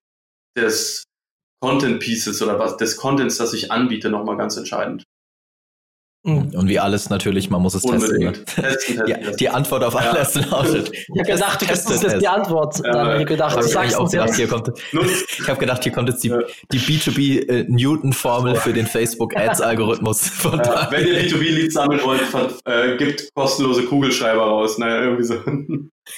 des 0.57 1.03
Content 1.61 1.99
Pieces 1.99 2.41
oder 2.41 2.57
was 2.57 2.77
des 2.77 2.95
Contents, 2.97 3.37
das 3.37 3.53
ich 3.53 3.71
anbiete, 3.71 4.09
nochmal 4.09 4.37
ganz 4.37 4.57
entscheidend. 4.57 5.03
Mhm. 6.23 6.51
Und 6.53 6.67
wie 6.67 6.79
alles 6.79 7.10
natürlich, 7.10 7.49
man 7.49 7.62
muss 7.62 7.75
es 7.75 7.84
Unbedingt. 7.84 8.45
testen. 8.45 8.63
testen, 8.63 8.95
testen 8.97 9.32
die, 9.32 9.36
die, 9.38 9.49
Antwort 9.49 9.86
auf 9.86 9.93
ja. 9.93 10.12
alles 10.12 10.36
lautet. 10.36 10.91
Ich 10.93 11.08
habe 11.17 11.32
gedacht, 11.32 11.65
das 11.69 11.89
ist 11.89 12.03
jetzt 12.03 12.21
die 12.21 12.27
Antwort. 12.27 12.75
Ja, 12.84 12.91
Dann 12.91 13.21
ich 13.21 13.27
gedacht, 13.27 13.55
hab 13.55 13.63
ich 13.63 13.71
sag's 13.71 13.95
auch 13.95 14.12
gedacht, 14.12 14.36
hier 14.36 14.47
kommt, 14.47 14.69
ich 14.91 15.47
habe 15.47 15.60
gedacht, 15.60 15.84
hier 15.84 15.93
kommt 15.93 16.10
jetzt 16.10 16.21
die, 16.23 16.29
ja. 16.29 16.39
die 16.73 16.79
B2B 16.79 17.49
äh, 17.49 17.65
Newton-Formel 17.69 18.55
für 18.55 18.73
den 18.73 18.86
Facebook 18.86 19.36
Ads-Algorithmus. 19.36 20.32
Ja, 20.43 20.88
wenn 20.91 21.08
ihr 21.08 21.23
B2B-Leads 21.23 21.73
sammeln 21.73 22.01
wollt, 22.03 22.21
äh, 22.65 22.97
gibt 22.97 23.34
kostenlose 23.34 23.84
Kugelschreiber 23.84 24.43
raus. 24.43 24.77
Naja, 24.77 25.03
irgendwie 25.03 25.23
so. 25.23 25.36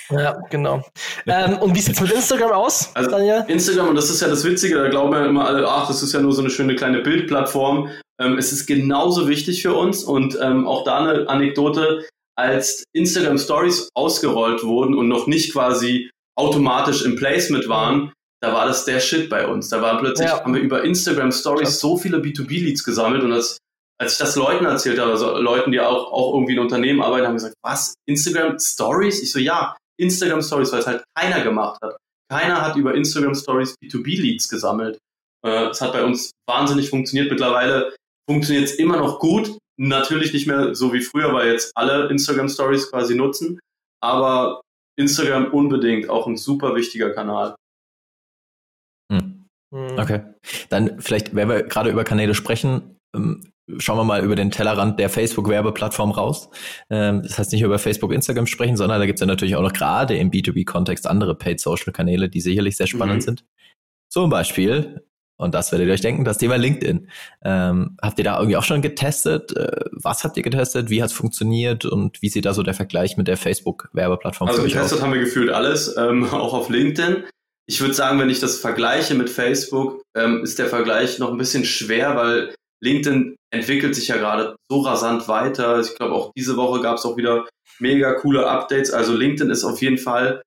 Ja, 0.10 0.38
genau. 0.50 0.84
ähm, 1.28 1.58
und 1.58 1.76
wie 1.76 1.80
sieht's 1.80 2.00
mit 2.00 2.12
Instagram 2.12 2.52
aus, 2.52 2.92
also, 2.94 3.10
Daniel? 3.10 3.44
Instagram, 3.48 3.90
und 3.90 3.96
das 3.96 4.10
ist 4.10 4.22
ja 4.22 4.30
das 4.30 4.44
Witzige, 4.46 4.76
da 4.76 4.88
glauben 4.88 5.14
ja 5.14 5.26
immer 5.26 5.46
alle, 5.46 5.68
ach, 5.68 5.88
das 5.88 6.02
ist 6.02 6.14
ja 6.14 6.22
nur 6.22 6.32
so 6.32 6.42
eine 6.42 6.50
schöne 6.50 6.76
kleine 6.76 7.02
Bildplattform. 7.02 7.90
Ähm, 8.22 8.38
es 8.38 8.52
ist 8.52 8.68
genauso 8.68 9.28
wichtig 9.28 9.62
für 9.62 9.74
uns 9.74 10.04
und 10.04 10.38
ähm, 10.42 10.68
auch 10.68 10.84
da 10.84 11.00
eine 11.00 11.28
Anekdote, 11.28 12.08
als 12.38 12.84
Instagram 12.94 13.38
Stories 13.38 13.90
ausgerollt 13.94 14.64
wurden 14.64 14.96
und 14.96 15.08
noch 15.08 15.28
nicht 15.28 15.52
quasi 15.54 16.10
automatisch 16.38 17.04
im 17.04 17.16
Placement 17.16 17.68
waren, 17.68 18.14
da 18.42 18.54
war 18.54 18.66
das 18.66 18.86
der 18.86 19.00
Shit 19.00 19.30
bei 19.30 19.48
uns. 19.48 19.70
Da 19.70 19.82
war 19.82 20.00
plötzlich, 20.00 20.28
ja. 20.28 20.44
haben 20.44 20.54
wir 20.54 20.62
über 20.62 20.84
Instagram 20.84 21.32
Stories 21.32 21.80
so 21.80 21.98
viele 21.98 22.18
B2B-Leads 22.18 22.84
gesammelt 22.84 23.24
und 23.24 23.32
das, 23.32 23.58
als 24.00 24.14
ich 24.14 24.18
das 24.18 24.36
Leuten 24.36 24.66
erzählt 24.66 25.00
habe, 25.00 25.12
also 25.12 25.38
Leuten, 25.38 25.72
die 25.72 25.80
auch, 25.80 26.12
auch 26.12 26.34
irgendwie 26.34 26.54
in 26.54 26.60
Unternehmen 26.60 27.02
arbeiten, 27.02 27.28
haben 27.28 27.36
gesagt, 27.36 27.56
was? 27.64 27.94
Instagram 28.08 28.58
Stories? 28.60 29.22
Ich 29.22 29.32
so, 29.32 29.40
ja, 29.40 29.76
Instagram 30.00 30.42
Stories, 30.42 30.72
weil 30.72 30.80
es 30.80 30.88
halt 30.88 31.04
keiner 31.16 31.44
gemacht 31.44 31.80
hat. 31.84 31.98
Keiner 32.32 32.62
hat 32.62 32.76
über 32.78 32.96
Instagram 32.96 33.36
Stories 33.36 33.76
B2B-Leads 33.84 34.48
gesammelt. 34.48 34.98
Äh, 35.46 35.68
es 35.68 35.82
hat 35.82 35.94
bei 35.94 36.04
uns 36.04 36.32
wahnsinnig 36.48 36.90
funktioniert. 36.90 37.30
Mittlerweile 37.30 37.94
funktioniert 38.30 38.66
es 38.66 38.76
immer 38.76 38.98
noch 38.98 39.20
gut. 39.20 39.58
Natürlich 39.78 40.34
nicht 40.34 40.48
mehr 40.48 40.76
so 40.76 40.94
wie 40.94 41.02
früher, 41.02 41.34
weil 41.34 41.52
jetzt 41.52 41.72
alle 41.76 42.10
Instagram 42.10 42.50
Stories 42.50 42.90
quasi 42.90 43.16
nutzen. 43.16 43.60
Aber 44.04 44.62
Instagram 45.00 45.54
unbedingt 45.54 46.10
auch 46.10 46.28
ein 46.28 46.38
super 46.38 46.76
wichtiger 46.76 47.12
Kanal. 47.12 47.56
Hm. 49.12 49.46
hm. 49.74 49.98
Okay. 49.98 50.22
Dann 50.70 51.00
vielleicht, 51.00 51.36
wenn 51.36 51.50
wir 51.50 51.64
gerade 51.64 51.90
über 51.90 52.04
Kanäle 52.04 52.36
sprechen, 52.36 52.98
ähm, 53.16 53.52
schauen 53.78 53.98
wir 53.98 54.04
mal 54.04 54.24
über 54.24 54.36
den 54.36 54.52
Tellerrand 54.52 55.00
der 55.00 55.10
Facebook-Werbeplattform 55.10 56.12
raus. 56.12 56.50
Ähm, 56.90 57.24
das 57.24 57.38
heißt 57.38 57.52
nicht 57.52 57.62
über 57.62 57.80
Facebook, 57.80 58.12
Instagram 58.12 58.48
sprechen, 58.48 58.78
sondern 58.78 59.00
da 59.00 59.06
gibt 59.06 59.20
es 59.20 59.22
ja 59.22 59.28
natürlich 59.28 59.56
auch 59.56 59.62
noch 59.62 59.74
gerade 59.74 60.18
im 60.18 60.32
B2B-Kontext 60.32 61.08
andere 61.08 61.36
Paid-Social-Kanäle, 61.36 62.30
die 62.30 62.42
sicherlich 62.42 62.78
sehr 62.78 62.88
spannend 62.88 63.18
mhm. 63.18 63.22
sind. 63.22 63.46
Zum 64.10 64.30
Beispiel 64.30 65.06
und 65.42 65.56
das 65.56 65.72
werdet 65.72 65.88
ihr 65.88 65.94
euch 65.94 66.02
denken, 66.02 66.24
das 66.24 66.38
Thema 66.38 66.56
LinkedIn. 66.56 67.08
Ähm, 67.44 67.98
habt 68.02 68.18
ihr 68.20 68.24
da 68.24 68.38
irgendwie 68.38 68.58
auch 68.58 68.64
schon 68.64 68.82
getestet? 68.82 69.56
Äh, 69.58 69.86
was 69.92 70.24
habt 70.24 70.38
ihr 70.38 70.44
getestet? 70.44 70.90
Wie 70.90 71.02
hat 71.02 71.10
es 71.10 71.16
funktioniert? 71.16 71.86
Und 71.86 72.22
wie 72.22 72.30
sieht 72.30 72.46
da 72.46 72.54
so 72.54 72.64
der 72.64 72.74
Vergleich 72.74 73.18
mit 73.18 73.28
der 73.28 73.38
Facebook-Werbeplattform 73.38 74.50
also 74.50 74.64
getestet 74.64 75.00
aus? 75.00 75.02
haben 75.02 75.14
wir 75.14 75.20
gefühlt 75.20 75.50
alles, 75.50 75.96
ähm, 75.98 76.26
auch 76.32 76.54
auf 76.54 76.70
LinkedIn. 76.70 77.24
Ich 77.68 77.82
würde 77.82 77.94
sagen, 77.94 78.20
wenn 78.20 78.30
ich 78.30 78.40
das 78.40 78.60
vergleiche 78.60 79.16
mit 79.16 79.30
Facebook, 79.30 80.04
ähm, 80.16 80.44
ist 80.44 80.60
der 80.60 80.68
Vergleich 80.68 81.20
noch 81.20 81.32
ein 81.32 81.38
bisschen 81.38 81.66
schwer, 81.66 82.16
weil 82.16 82.54
LinkedIn 82.84 83.36
entwickelt 83.52 83.96
sich 83.96 84.08
ja 84.08 84.18
gerade 84.18 84.56
so 84.70 84.82
rasant 84.82 85.28
weiter. 85.28 85.80
Ich 85.80 85.96
glaube, 85.96 86.14
auch 86.14 86.32
diese 86.38 86.58
Woche 86.58 86.82
gab 86.82 86.98
es 86.98 87.06
auch 87.06 87.18
wieder 87.18 87.48
mega 87.80 88.14
coole 88.14 88.48
Updates. 88.48 88.92
Also 88.92 89.16
LinkedIn 89.16 89.52
ist 89.52 89.64
auf 89.64 89.82
jeden 89.82 89.98
Fall 89.98 90.42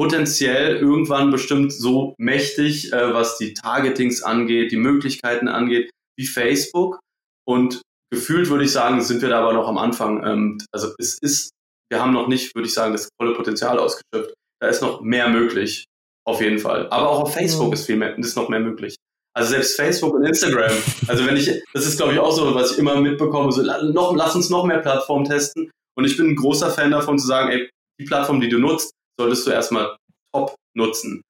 potenziell 0.00 0.76
irgendwann 0.76 1.30
bestimmt 1.30 1.74
so 1.74 2.14
mächtig, 2.16 2.90
äh, 2.90 3.12
was 3.12 3.36
die 3.36 3.52
Targetings 3.52 4.22
angeht, 4.22 4.72
die 4.72 4.78
Möglichkeiten 4.78 5.46
angeht, 5.46 5.90
wie 6.18 6.24
Facebook. 6.24 7.00
Und 7.46 7.82
gefühlt 8.10 8.48
würde 8.48 8.64
ich 8.64 8.72
sagen, 8.72 9.02
sind 9.02 9.20
wir 9.20 9.28
da 9.28 9.40
aber 9.40 9.52
noch 9.52 9.68
am 9.68 9.76
Anfang. 9.76 10.24
Ähm, 10.24 10.58
also 10.72 10.94
es 10.98 11.18
ist, 11.20 11.50
wir 11.90 12.00
haben 12.00 12.14
noch 12.14 12.28
nicht, 12.28 12.54
würde 12.54 12.66
ich 12.66 12.72
sagen, 12.72 12.94
das 12.94 13.10
volle 13.20 13.34
Potenzial 13.34 13.78
ausgeschöpft. 13.78 14.32
Da 14.58 14.68
ist 14.68 14.80
noch 14.80 15.02
mehr 15.02 15.28
möglich, 15.28 15.84
auf 16.26 16.40
jeden 16.40 16.60
Fall. 16.60 16.88
Aber 16.88 17.10
auch 17.10 17.20
auf 17.20 17.34
Facebook 17.34 17.66
mhm. 17.66 17.72
ist 17.74 17.84
viel 17.84 17.96
mehr, 17.96 18.16
ist 18.16 18.36
noch 18.36 18.48
mehr 18.48 18.60
möglich. 18.60 18.96
Also 19.36 19.50
selbst 19.50 19.76
Facebook 19.76 20.14
und 20.14 20.24
Instagram. 20.24 20.72
Also 21.08 21.26
wenn 21.26 21.36
ich, 21.36 21.62
das 21.74 21.86
ist 21.86 21.98
glaube 21.98 22.14
ich 22.14 22.18
auch 22.18 22.32
so, 22.32 22.54
was 22.54 22.72
ich 22.72 22.78
immer 22.78 22.98
mitbekomme, 23.02 23.52
so 23.52 23.62
noch, 23.62 24.16
lass 24.16 24.34
uns 24.34 24.48
noch 24.48 24.64
mehr 24.64 24.78
Plattformen 24.78 25.26
testen. 25.26 25.70
Und 25.94 26.06
ich 26.06 26.16
bin 26.16 26.28
ein 26.28 26.36
großer 26.36 26.70
Fan 26.70 26.90
davon 26.90 27.18
zu 27.18 27.26
sagen, 27.26 27.50
ey, 27.50 27.68
die 28.00 28.06
Plattform, 28.06 28.40
die 28.40 28.48
du 28.48 28.58
nutzt, 28.58 28.92
solltest 29.20 29.46
du 29.46 29.50
erstmal 29.50 29.96
top 30.32 30.54
nutzen 30.74 31.22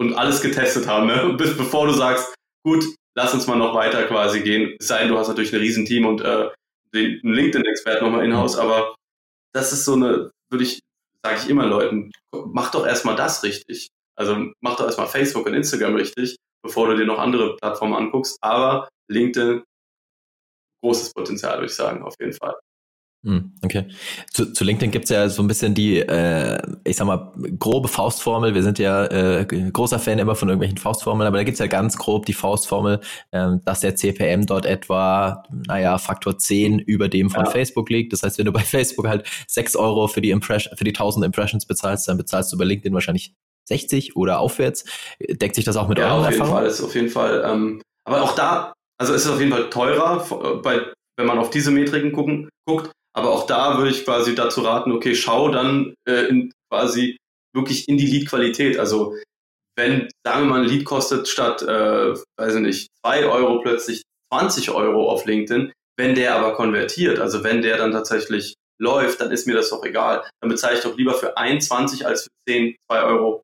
und 0.00 0.14
alles 0.14 0.40
getestet 0.40 0.86
haben, 0.86 1.06
ne? 1.06 1.34
Bis, 1.38 1.56
bevor 1.56 1.86
du 1.86 1.92
sagst, 1.92 2.34
gut, 2.64 2.84
lass 3.14 3.34
uns 3.34 3.46
mal 3.46 3.56
noch 3.56 3.74
weiter 3.74 4.04
quasi 4.06 4.40
gehen. 4.40 4.76
Es 4.80 4.88
sei 4.88 5.00
denn, 5.00 5.08
du 5.08 5.18
hast 5.18 5.28
natürlich 5.28 5.52
ein 5.52 5.60
Riesenteam 5.60 6.06
und 6.06 6.22
äh, 6.22 6.48
den 6.94 7.20
LinkedIn-Experten 7.22 8.04
nochmal 8.04 8.24
in-house, 8.24 8.56
aber 8.56 8.94
das 9.54 9.72
ist 9.72 9.84
so 9.84 9.94
eine, 9.94 10.30
würde 10.50 10.64
ich, 10.64 10.80
sage 11.22 11.38
ich 11.42 11.48
immer 11.48 11.66
Leuten, 11.66 12.10
mach 12.32 12.70
doch 12.70 12.86
erstmal 12.86 13.16
das 13.16 13.42
richtig. 13.42 13.88
Also 14.16 14.50
mach 14.60 14.76
doch 14.76 14.86
erstmal 14.86 15.06
Facebook 15.06 15.46
und 15.46 15.54
Instagram 15.54 15.94
richtig, 15.96 16.36
bevor 16.62 16.88
du 16.88 16.96
dir 16.96 17.06
noch 17.06 17.18
andere 17.18 17.56
Plattformen 17.56 17.94
anguckst. 17.94 18.38
Aber 18.40 18.88
LinkedIn, 19.10 19.62
großes 20.82 21.12
Potenzial, 21.12 21.56
würde 21.56 21.66
ich 21.66 21.74
sagen, 21.74 22.02
auf 22.02 22.14
jeden 22.18 22.32
Fall. 22.32 22.54
Hm, 23.22 23.52
okay. 23.62 23.84
Zu, 24.32 24.50
zu 24.52 24.64
LinkedIn 24.64 24.90
gibt's 24.90 25.10
ja 25.10 25.28
so 25.28 25.42
ein 25.42 25.46
bisschen 25.46 25.74
die, 25.74 25.98
äh, 25.98 26.58
ich 26.84 26.96
sag 26.96 27.06
mal, 27.06 27.32
grobe 27.58 27.88
Faustformel. 27.88 28.54
Wir 28.54 28.62
sind 28.62 28.78
ja 28.78 29.04
äh, 29.06 29.44
großer 29.44 29.98
Fan 29.98 30.18
immer 30.18 30.34
von 30.34 30.48
irgendwelchen 30.48 30.78
Faustformeln, 30.78 31.26
aber 31.26 31.36
da 31.36 31.44
gibt's 31.44 31.60
ja 31.60 31.66
ganz 31.66 31.98
grob 31.98 32.24
die 32.24 32.32
Faustformel, 32.32 33.00
äh, 33.32 33.48
dass 33.64 33.80
der 33.80 33.94
CPM 33.94 34.46
dort 34.46 34.64
etwa, 34.64 35.44
naja, 35.50 35.98
Faktor 35.98 36.38
10 36.38 36.78
über 36.78 37.08
dem 37.08 37.28
von 37.28 37.44
ja. 37.44 37.50
Facebook 37.50 37.90
liegt. 37.90 38.14
Das 38.14 38.22
heißt, 38.22 38.38
wenn 38.38 38.46
du 38.46 38.52
bei 38.52 38.60
Facebook 38.64 39.06
halt 39.06 39.26
6 39.48 39.76
Euro 39.76 40.08
für 40.08 40.22
die 40.22 40.30
Impression, 40.30 40.74
für 40.78 40.84
die 40.84 40.94
1000 40.94 41.26
Impressions 41.26 41.66
bezahlst, 41.66 42.08
dann 42.08 42.16
bezahlst 42.16 42.50
du 42.52 42.56
bei 42.56 42.64
LinkedIn 42.64 42.94
wahrscheinlich 42.94 43.34
60 43.64 44.16
oder 44.16 44.40
aufwärts. 44.40 44.86
Deckt 45.20 45.56
sich 45.56 45.66
das 45.66 45.76
auch 45.76 45.88
mit 45.88 45.98
ja, 45.98 46.06
euren 46.06 46.20
auf 46.20 46.30
jeden 46.30 46.40
Erfahrungen? 46.40 46.62
Fall, 46.62 46.70
ist 46.70 46.80
auf 46.82 46.94
jeden 46.94 47.10
Fall. 47.10 47.44
Ähm, 47.46 47.82
aber 48.04 48.22
auch 48.22 48.34
da, 48.34 48.72
also 48.98 49.12
ist 49.12 49.26
es 49.26 49.30
auf 49.30 49.40
jeden 49.40 49.52
Fall 49.52 49.68
teurer, 49.68 50.24
bei, 50.62 50.86
wenn 51.18 51.26
man 51.26 51.38
auf 51.38 51.50
diese 51.50 51.70
Metriken 51.70 52.12
gucken, 52.12 52.48
guckt. 52.66 52.90
Aber 53.16 53.30
auch 53.32 53.46
da 53.46 53.78
würde 53.78 53.90
ich 53.90 54.04
quasi 54.04 54.34
dazu 54.34 54.62
raten, 54.62 54.92
okay, 54.92 55.14
schau 55.14 55.50
dann 55.50 55.94
äh, 56.08 56.26
in, 56.26 56.52
quasi 56.70 57.16
wirklich 57.54 57.88
in 57.88 57.98
die 57.98 58.06
Lead-Qualität. 58.06 58.78
Also 58.78 59.16
wenn, 59.76 60.08
sagen 60.24 60.44
wir 60.44 60.50
mal, 60.50 60.62
ein 60.62 60.68
Lead 60.68 60.84
kostet 60.84 61.28
statt, 61.28 61.62
äh, 61.62 62.14
weiß 62.38 62.54
ich 62.54 62.60
nicht, 62.60 62.88
zwei 63.00 63.24
Euro 63.24 63.60
plötzlich 63.60 64.02
20 64.32 64.70
Euro 64.70 65.10
auf 65.10 65.26
LinkedIn, 65.26 65.72
wenn 65.98 66.14
der 66.14 66.36
aber 66.36 66.54
konvertiert, 66.54 67.18
also 67.18 67.42
wenn 67.42 67.62
der 67.62 67.76
dann 67.76 67.92
tatsächlich 67.92 68.54
läuft, 68.80 69.20
dann 69.20 69.30
ist 69.30 69.46
mir 69.46 69.54
das 69.54 69.70
doch 69.70 69.84
egal. 69.84 70.24
Dann 70.40 70.50
bezahle 70.50 70.76
ich 70.76 70.82
doch 70.82 70.96
lieber 70.96 71.14
für 71.14 71.36
1,20 71.36 72.04
als 72.04 72.22
für 72.22 72.30
10, 72.48 72.76
2 72.90 73.02
Euro. 73.02 73.42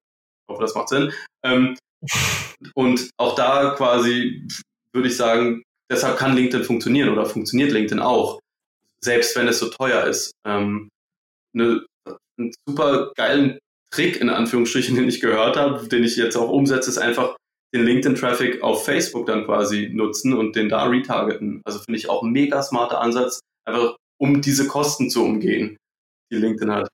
Ich 0.48 0.52
hoffe, 0.52 0.62
das 0.62 0.74
macht 0.74 0.88
Sinn. 0.88 1.12
Ähm, 1.44 1.76
und 2.74 3.11
auch 3.18 3.35
da 3.35 3.74
quasi 3.76 4.46
würde 4.94 5.09
ich 5.09 5.16
sagen, 5.16 5.62
deshalb 5.90 6.16
kann 6.16 6.37
LinkedIn 6.37 6.64
funktionieren 6.64 7.11
oder 7.11 7.26
funktioniert 7.26 7.72
LinkedIn 7.72 8.00
auch 8.00 8.40
selbst 9.07 9.35
wenn 9.37 9.49
es 9.49 9.59
so 9.59 9.69
teuer 9.69 10.05
ist. 10.05 10.33
Ähm, 10.47 10.90
eine, 11.55 11.87
einen 12.38 12.53
super 12.69 13.12
geilen 13.16 13.59
Trick 13.90 14.21
in 14.21 14.29
Anführungsstrichen, 14.29 14.95
den 14.97 15.09
ich 15.09 15.21
gehört 15.21 15.57
habe, 15.57 15.88
den 15.88 16.05
ich 16.05 16.16
jetzt 16.16 16.37
auch 16.37 16.51
umsetze, 16.51 16.90
ist 16.90 16.99
einfach 16.99 17.37
den 17.75 17.85
LinkedIn-Traffic 17.85 18.62
auf 18.62 18.85
Facebook 18.85 19.27
dann 19.27 19.45
quasi 19.45 19.90
nutzen 19.92 20.35
und 20.35 20.55
den 20.55 20.69
da 20.69 20.85
retargeten. 20.85 21.62
Also 21.64 21.79
finde 21.81 21.99
ich 21.99 22.09
auch 22.11 22.23
ein 22.23 22.31
mega 22.31 22.62
smarter 22.62 23.01
Ansatz, 23.01 23.40
einfach 23.64 23.97
um 24.19 24.40
diese 24.40 24.66
Kosten 24.66 25.11
zu 25.11 25.25
umgehen, 25.25 25.77
die 26.33 26.37
LinkedIn 26.37 26.73
hat. 26.73 26.88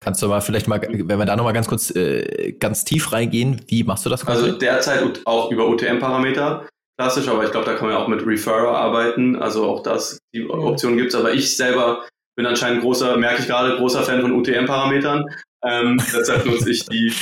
Kannst 0.00 0.20
du 0.20 0.28
mal 0.28 0.40
vielleicht 0.40 0.68
mal, 0.68 0.80
wenn 0.82 1.18
wir 1.18 1.24
da 1.24 1.36
nochmal 1.36 1.54
ganz 1.54 1.68
kurz 1.68 1.90
äh, 1.94 2.52
ganz 2.52 2.84
tief 2.84 3.12
reingehen, 3.12 3.62
wie 3.68 3.82
machst 3.82 4.04
du 4.04 4.10
das 4.10 4.26
quasi? 4.26 4.44
Also 4.44 4.58
derzeit 4.58 5.22
auch 5.24 5.50
über 5.50 5.68
UTM-Parameter 5.68 6.68
klassisch, 6.98 7.28
aber 7.28 7.44
ich 7.44 7.50
glaube, 7.50 7.66
da 7.66 7.74
kann 7.74 7.88
man 7.88 7.96
ja 7.96 8.02
auch 8.02 8.08
mit 8.08 8.26
Referrer 8.26 8.76
arbeiten. 8.76 9.36
Also 9.36 9.66
auch 9.66 9.82
das, 9.82 10.18
die 10.34 10.48
Option 10.48 10.96
gibt's. 10.96 11.14
Aber 11.14 11.32
ich 11.32 11.56
selber 11.56 12.06
bin 12.36 12.46
anscheinend 12.46 12.82
großer, 12.82 13.16
merke 13.16 13.42
ich 13.42 13.48
gerade, 13.48 13.76
großer 13.76 14.02
Fan 14.02 14.20
von 14.20 14.32
UTM-Parametern. 14.32 15.24
Ähm, 15.64 16.02
deshalb 16.12 16.46
nutze 16.46 16.70
ich 16.70 16.84
die 16.86 17.12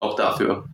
auch 0.00 0.16
dafür. 0.16 0.68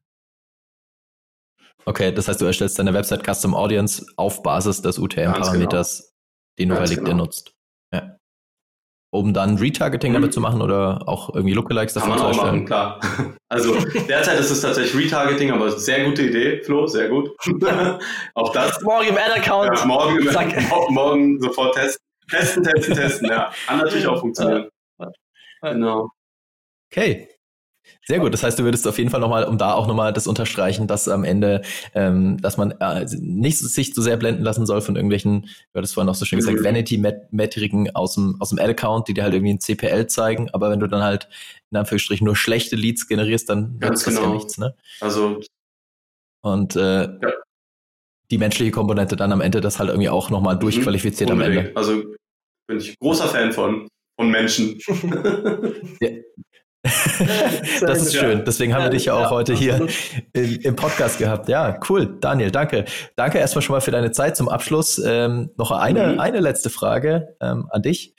Okay, 1.85 2.13
das 2.13 2.29
heißt, 2.29 2.41
du 2.41 2.45
erstellst 2.45 2.79
deine 2.79 2.93
Website 2.93 3.25
Custom 3.25 3.55
Audience 3.55 4.05
auf 4.17 4.43
Basis 4.43 4.83
des 4.83 4.99
UTM-Parameters, 4.99 5.99
genau. 5.99 6.59
den 6.59 6.69
du 6.69 6.75
bei 6.75 6.85
LinkedIn 6.85 7.05
genau. 7.05 7.25
nutzt. 7.25 7.53
Ja 7.93 8.19
um 9.11 9.33
dann 9.33 9.57
Retargeting 9.57 10.13
damit 10.13 10.33
zu 10.33 10.41
machen 10.41 10.61
oder 10.61 11.09
auch 11.09 11.35
irgendwie 11.35 11.55
Lookalikes 11.55 11.95
davon 11.95 12.11
Kann 12.11 12.19
man 12.19 12.35
zu 12.35 12.41
erstellen? 12.41 12.55
Machen, 12.55 12.67
klar. 12.67 13.01
Also 13.51 13.77
derzeit 14.07 14.39
ist 14.41 14.51
es 14.51 14.61
tatsächlich 14.61 15.07
Retargeting, 15.07 15.51
aber 15.51 15.71
sehr 15.71 16.05
gute 16.05 16.25
Idee, 16.25 16.63
Flo, 16.63 16.87
sehr 16.87 17.09
gut. 17.09 17.31
auch 18.35 18.53
das. 18.53 18.83
Morgen 18.83 19.09
im 19.09 19.17
Ad-Account. 19.17 19.79
Ja, 19.79 19.87
morgen, 19.87 20.19
im, 20.19 20.95
morgen 20.95 21.41
sofort 21.41 21.75
testen. 21.75 22.05
Testen, 22.31 22.63
testen, 22.63 22.95
testen, 22.95 23.31
ja. 23.31 23.51
Kann 23.67 23.79
natürlich 23.79 24.07
auch 24.07 24.21
funktionieren. 24.21 24.69
Genau. 25.63 26.11
Okay. 26.91 27.29
Sehr 28.07 28.21
gut. 28.21 28.33
Das 28.33 28.43
heißt, 28.43 28.59
du 28.59 28.65
würdest 28.65 28.87
auf 28.89 28.97
jeden 28.99 29.11
Fall 29.11 29.21
nochmal, 29.21 29.45
um 29.45 29.59
da 29.59 29.75
auch 29.75 29.87
nochmal 29.87 30.13
das 30.13 30.27
unterstreichen, 30.27 30.87
dass 30.87 31.09
am 31.09 31.25
Ende, 31.25 31.63
ähm, 31.95 32.39
dass 32.41 32.57
man 32.57 32.73
äh, 32.73 33.07
nicht 33.19 33.59
sich 33.59 33.93
zu 33.93 34.01
sehr 34.01 34.17
blenden 34.17 34.43
lassen 34.43 34.65
soll 34.65 34.81
von 34.81 34.97
irgendwelchen, 34.97 35.43
du 35.43 35.79
hattest 35.79 35.95
vorhin 35.95 36.07
noch 36.07 36.15
so 36.15 36.25
schön 36.25 36.39
gesagt, 36.39 36.59
mhm. 36.59 36.65
Vanity-Metriken 36.65 37.95
aus 37.95 38.15
dem, 38.15 38.37
aus 38.41 38.49
dem 38.51 38.59
Ad-Account, 38.59 39.09
die 39.09 39.15
dir 39.15 39.25
halt 39.25 39.35
irgendwie 39.35 39.55
ein 39.55 39.61
CPL 39.61 40.07
zeigen. 40.07 40.49
Aber 40.51 40.71
wenn 40.71 40.81
du 40.81 40.87
dann 40.87 41.03
halt 41.03 41.29
in 41.71 41.77
Anführungsstrichen 41.77 42.25
nur 42.25 42.37
schlechte 42.37 42.77
Leads 42.77 43.09
generierst, 43.09 43.49
dann 43.49 43.79
Ganz 43.79 44.05
das 44.05 44.15
genau. 44.15 44.29
ja 44.29 44.35
nichts, 44.35 44.59
ne? 44.59 44.75
Also. 45.01 45.41
Und 46.41 46.77
äh, 46.77 47.03
ja. 47.03 47.33
die 48.31 48.39
menschliche 48.39 48.71
Komponente 48.71 49.17
dann 49.17 49.33
am 49.33 49.41
Ende 49.41 49.61
das 49.61 49.79
halt 49.79 49.91
irgendwie 49.91 50.09
auch 50.09 50.31
nochmal 50.31 50.55
mhm. 50.55 50.61
durchqualifiziert 50.61 51.29
mhm. 51.31 51.37
am 51.37 51.41
Ende. 51.43 51.73
Also 51.75 52.05
bin 52.69 52.79
ich 52.79 52.99
großer 52.99 53.29
Fan 53.29 53.53
von, 53.53 53.89
von 54.19 54.31
Menschen. 54.31 54.79
ja. 56.01 56.11
Das 56.83 58.03
ist 58.03 58.15
schön. 58.15 58.45
Deswegen 58.45 58.75
haben 58.75 58.85
wir 58.85 58.91
dich 58.91 59.07
ja 59.07 59.15
auch 59.15 59.31
heute 59.31 59.53
hier 59.53 59.89
im, 60.33 60.61
im, 60.61 60.77
Podcast 60.77 61.19
gehabt. 61.19 61.49
Ja, 61.49 61.79
cool. 61.89 62.17
Daniel, 62.21 62.51
danke. 62.51 62.85
Danke 63.17 63.39
erstmal 63.39 63.63
schon 63.63 63.75
mal 63.75 63.81
für 63.81 63.91
deine 63.91 64.13
Zeit. 64.13 64.37
Zum 64.37 64.49
Abschluss 64.49 64.99
ähm, 65.05 65.51
noch 65.57 65.73
eine, 65.73 66.15
mhm. 66.15 66.21
eine 66.21 66.41
letzte 66.41 66.71
Frage 66.71 67.37
ähm, 67.41 67.69
an 67.71 67.83
dich. 67.83 68.15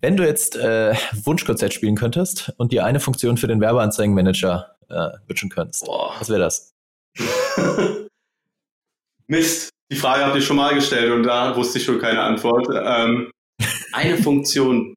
Wenn 0.00 0.16
du 0.16 0.24
jetzt 0.24 0.56
äh, 0.56 0.94
Wunschkonzert 1.24 1.74
spielen 1.74 1.96
könntest 1.96 2.52
und 2.58 2.72
dir 2.72 2.84
eine 2.84 3.00
Funktion 3.00 3.36
für 3.36 3.48
den 3.48 3.60
Werbeanzeigenmanager 3.60 4.76
äh, 4.88 5.08
wünschen 5.26 5.50
könntest, 5.50 5.86
Boah. 5.86 6.14
was 6.18 6.28
wäre 6.28 6.40
das? 6.40 6.74
Mist, 9.26 9.70
die 9.90 9.96
Frage 9.96 10.24
habt 10.24 10.36
ihr 10.36 10.42
schon 10.42 10.56
mal 10.56 10.74
gestellt 10.74 11.10
und 11.12 11.24
da 11.24 11.56
wusste 11.56 11.78
ich 11.78 11.84
schon 11.84 11.98
keine 11.98 12.20
Antwort. 12.20 12.68
Ähm, 12.72 13.30
eine 13.92 14.18
Funktion, 14.18 14.94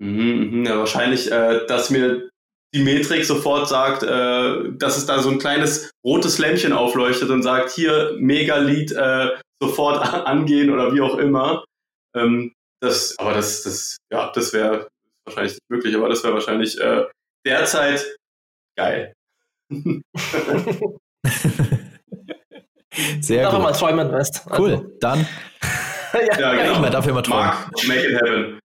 Mhm, 0.00 0.64
ja, 0.64 0.78
wahrscheinlich, 0.78 1.30
äh, 1.30 1.66
dass 1.66 1.90
mir 1.90 2.30
die 2.74 2.82
Metrik 2.82 3.24
sofort 3.24 3.68
sagt, 3.68 4.02
äh, 4.02 4.72
dass 4.72 4.96
es 4.96 5.06
da 5.06 5.20
so 5.20 5.30
ein 5.30 5.38
kleines 5.38 5.90
rotes 6.04 6.38
Lämpchen 6.38 6.72
aufleuchtet 6.72 7.30
und 7.30 7.42
sagt, 7.42 7.70
hier 7.70 8.14
Megalied 8.18 8.92
äh, 8.92 9.30
sofort 9.60 10.02
angehen 10.26 10.70
oder 10.70 10.92
wie 10.94 11.00
auch 11.00 11.18
immer. 11.18 11.64
Ähm, 12.14 12.52
das, 12.80 13.18
aber 13.18 13.34
das, 13.34 13.62
das, 13.62 13.96
ja, 14.12 14.30
das 14.32 14.52
wäre 14.52 14.88
wahrscheinlich 15.24 15.54
nicht 15.54 15.70
möglich, 15.70 15.96
aber 15.96 16.08
das 16.08 16.22
wäre 16.22 16.34
wahrscheinlich 16.34 16.78
äh, 16.80 17.04
derzeit 17.44 18.06
geil. 18.76 19.12
Sehr 23.20 23.50
gut. 23.50 23.60
mal 23.62 23.72
träumen, 23.72 24.10
weißt 24.10 24.46
Cool, 24.58 24.72
also. 24.72 24.86
dann. 25.00 25.26
ja, 26.12 26.20
ja, 26.38 26.54
genau. 26.54 26.84
Ich 26.84 26.90
darf 26.90 27.06
immer 27.06 27.22
träumen. 27.22 27.44
Mark, 27.44 27.70
make 27.86 28.06
it 28.06 28.20
happen. 28.20 28.58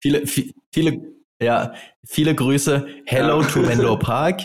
Viele, 0.00 0.26
viele, 0.72 1.00
ja, 1.40 1.72
viele 2.04 2.34
Grüße. 2.34 2.86
Hello 3.06 3.42
to 3.42 3.60
Menlo 3.60 3.96
Park. 3.96 4.42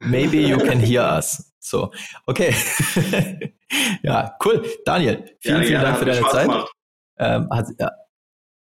Maybe 0.00 0.38
you 0.38 0.58
can 0.58 0.80
hear 0.80 1.02
us. 1.02 1.52
So, 1.60 1.90
okay. 2.26 2.54
ja, 4.02 4.34
cool. 4.44 4.64
Daniel, 4.84 5.24
vielen, 5.40 5.62
ja, 5.62 5.68
vielen 5.68 5.82
Dank 5.82 5.98
für 5.98 6.04
deine 6.06 6.20
Spaß 6.20 6.32
Zeit. 6.32 6.50
Ähm, 7.18 7.48
hat, 7.50 7.66
ja, 7.78 7.90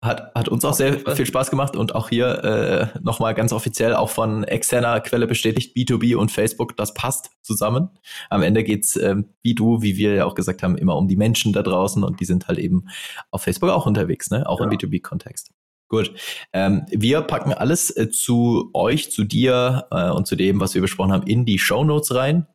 hat, 0.01 0.33
hat 0.33 0.47
uns 0.47 0.63
auch 0.65 0.73
sehr 0.73 0.97
viel 1.15 1.25
Spaß 1.25 1.49
gemacht 1.51 1.75
und 1.75 1.93
auch 1.93 2.09
hier 2.09 2.43
äh, 2.43 2.99
nochmal 3.01 3.35
ganz 3.35 3.51
offiziell 3.51 3.93
auch 3.93 4.09
von 4.09 4.43
externer 4.45 5.01
Quelle 5.01 5.27
bestätigt, 5.27 5.75
B2B 5.75 6.15
und 6.15 6.31
Facebook, 6.31 6.77
das 6.77 6.93
passt 6.93 7.31
zusammen. 7.41 7.89
Am 8.29 8.41
Ende 8.41 8.63
geht's 8.63 8.95
ähm, 8.95 9.33
wie 9.41 9.53
du, 9.53 9.81
wie 9.81 9.97
wir 9.97 10.15
ja 10.15 10.25
auch 10.25 10.35
gesagt 10.35 10.63
haben, 10.63 10.77
immer 10.77 10.95
um 10.95 11.07
die 11.07 11.17
Menschen 11.17 11.53
da 11.53 11.61
draußen 11.61 12.03
und 12.03 12.21
die 12.21 12.25
sind 12.25 12.47
halt 12.47 12.59
eben 12.59 12.87
auf 13.29 13.43
Facebook 13.43 13.69
auch 13.69 13.85
unterwegs, 13.85 14.31
ne? 14.31 14.47
auch 14.47 14.59
ja. 14.59 14.65
im 14.65 14.71
B2B-Kontext. 14.71 15.51
Gut. 15.89 16.13
Ähm, 16.53 16.85
wir 16.89 17.21
packen 17.21 17.51
alles 17.51 17.95
äh, 17.95 18.09
zu 18.09 18.69
euch, 18.73 19.11
zu 19.11 19.25
dir 19.25 19.87
äh, 19.91 20.09
und 20.09 20.27
zu 20.27 20.35
dem, 20.35 20.61
was 20.61 20.73
wir 20.75 20.81
besprochen 20.81 21.11
haben, 21.11 21.27
in 21.27 21.45
die 21.45 21.59
Show 21.59 21.83
Notes 21.83 22.15
rein. 22.15 22.47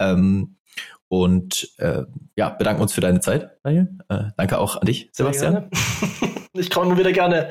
Ähm, 0.00 0.56
und 1.08 1.70
äh, 1.78 2.02
ja, 2.36 2.50
bedanken 2.50 2.82
uns 2.82 2.92
für 2.92 3.00
deine 3.00 3.20
Zeit, 3.20 3.50
Daniel. 3.62 3.88
Äh, 4.08 4.24
danke 4.36 4.58
auch 4.58 4.76
an 4.76 4.86
dich, 4.86 5.08
Sebastian. 5.12 5.70
Ich 6.54 6.70
komme 6.70 6.86
immer 6.86 6.98
wieder 6.98 7.12
gerne. 7.12 7.48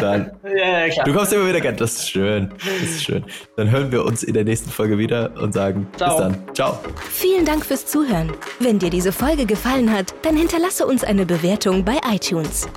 Dann, 0.00 0.32
ja, 0.44 0.86
ja, 0.86 1.04
du 1.04 1.14
kommst 1.14 1.32
immer 1.32 1.48
wieder 1.48 1.60
gerne. 1.60 1.78
Das 1.78 1.94
ist 1.94 2.10
schön. 2.10 2.50
Das 2.58 2.90
ist 2.90 3.04
schön. 3.04 3.24
Dann 3.56 3.70
hören 3.70 3.90
wir 3.90 4.04
uns 4.04 4.22
in 4.22 4.34
der 4.34 4.44
nächsten 4.44 4.70
Folge 4.70 4.98
wieder 4.98 5.32
und 5.40 5.54
sagen 5.54 5.86
Ciao. 5.96 6.10
bis 6.10 6.18
dann. 6.18 6.54
Ciao. 6.54 6.78
Vielen 7.10 7.44
Dank 7.44 7.64
fürs 7.64 7.86
Zuhören. 7.86 8.32
Wenn 8.58 8.78
dir 8.78 8.90
diese 8.90 9.12
Folge 9.12 9.46
gefallen 9.46 9.92
hat, 9.92 10.14
dann 10.22 10.36
hinterlasse 10.36 10.86
uns 10.86 11.04
eine 11.04 11.24
Bewertung 11.24 11.84
bei 11.84 11.98
iTunes. 12.12 12.68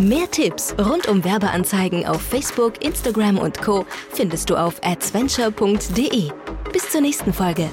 Mehr 0.00 0.30
Tipps 0.30 0.76
rund 0.78 1.08
um 1.08 1.24
Werbeanzeigen 1.24 2.06
auf 2.06 2.22
Facebook, 2.22 2.84
Instagram 2.84 3.36
und 3.36 3.60
Co. 3.60 3.84
findest 4.12 4.48
du 4.48 4.54
auf 4.54 4.80
adventure.de. 4.84 6.30
Bis 6.72 6.90
zur 6.90 7.00
nächsten 7.00 7.32
Folge. 7.32 7.68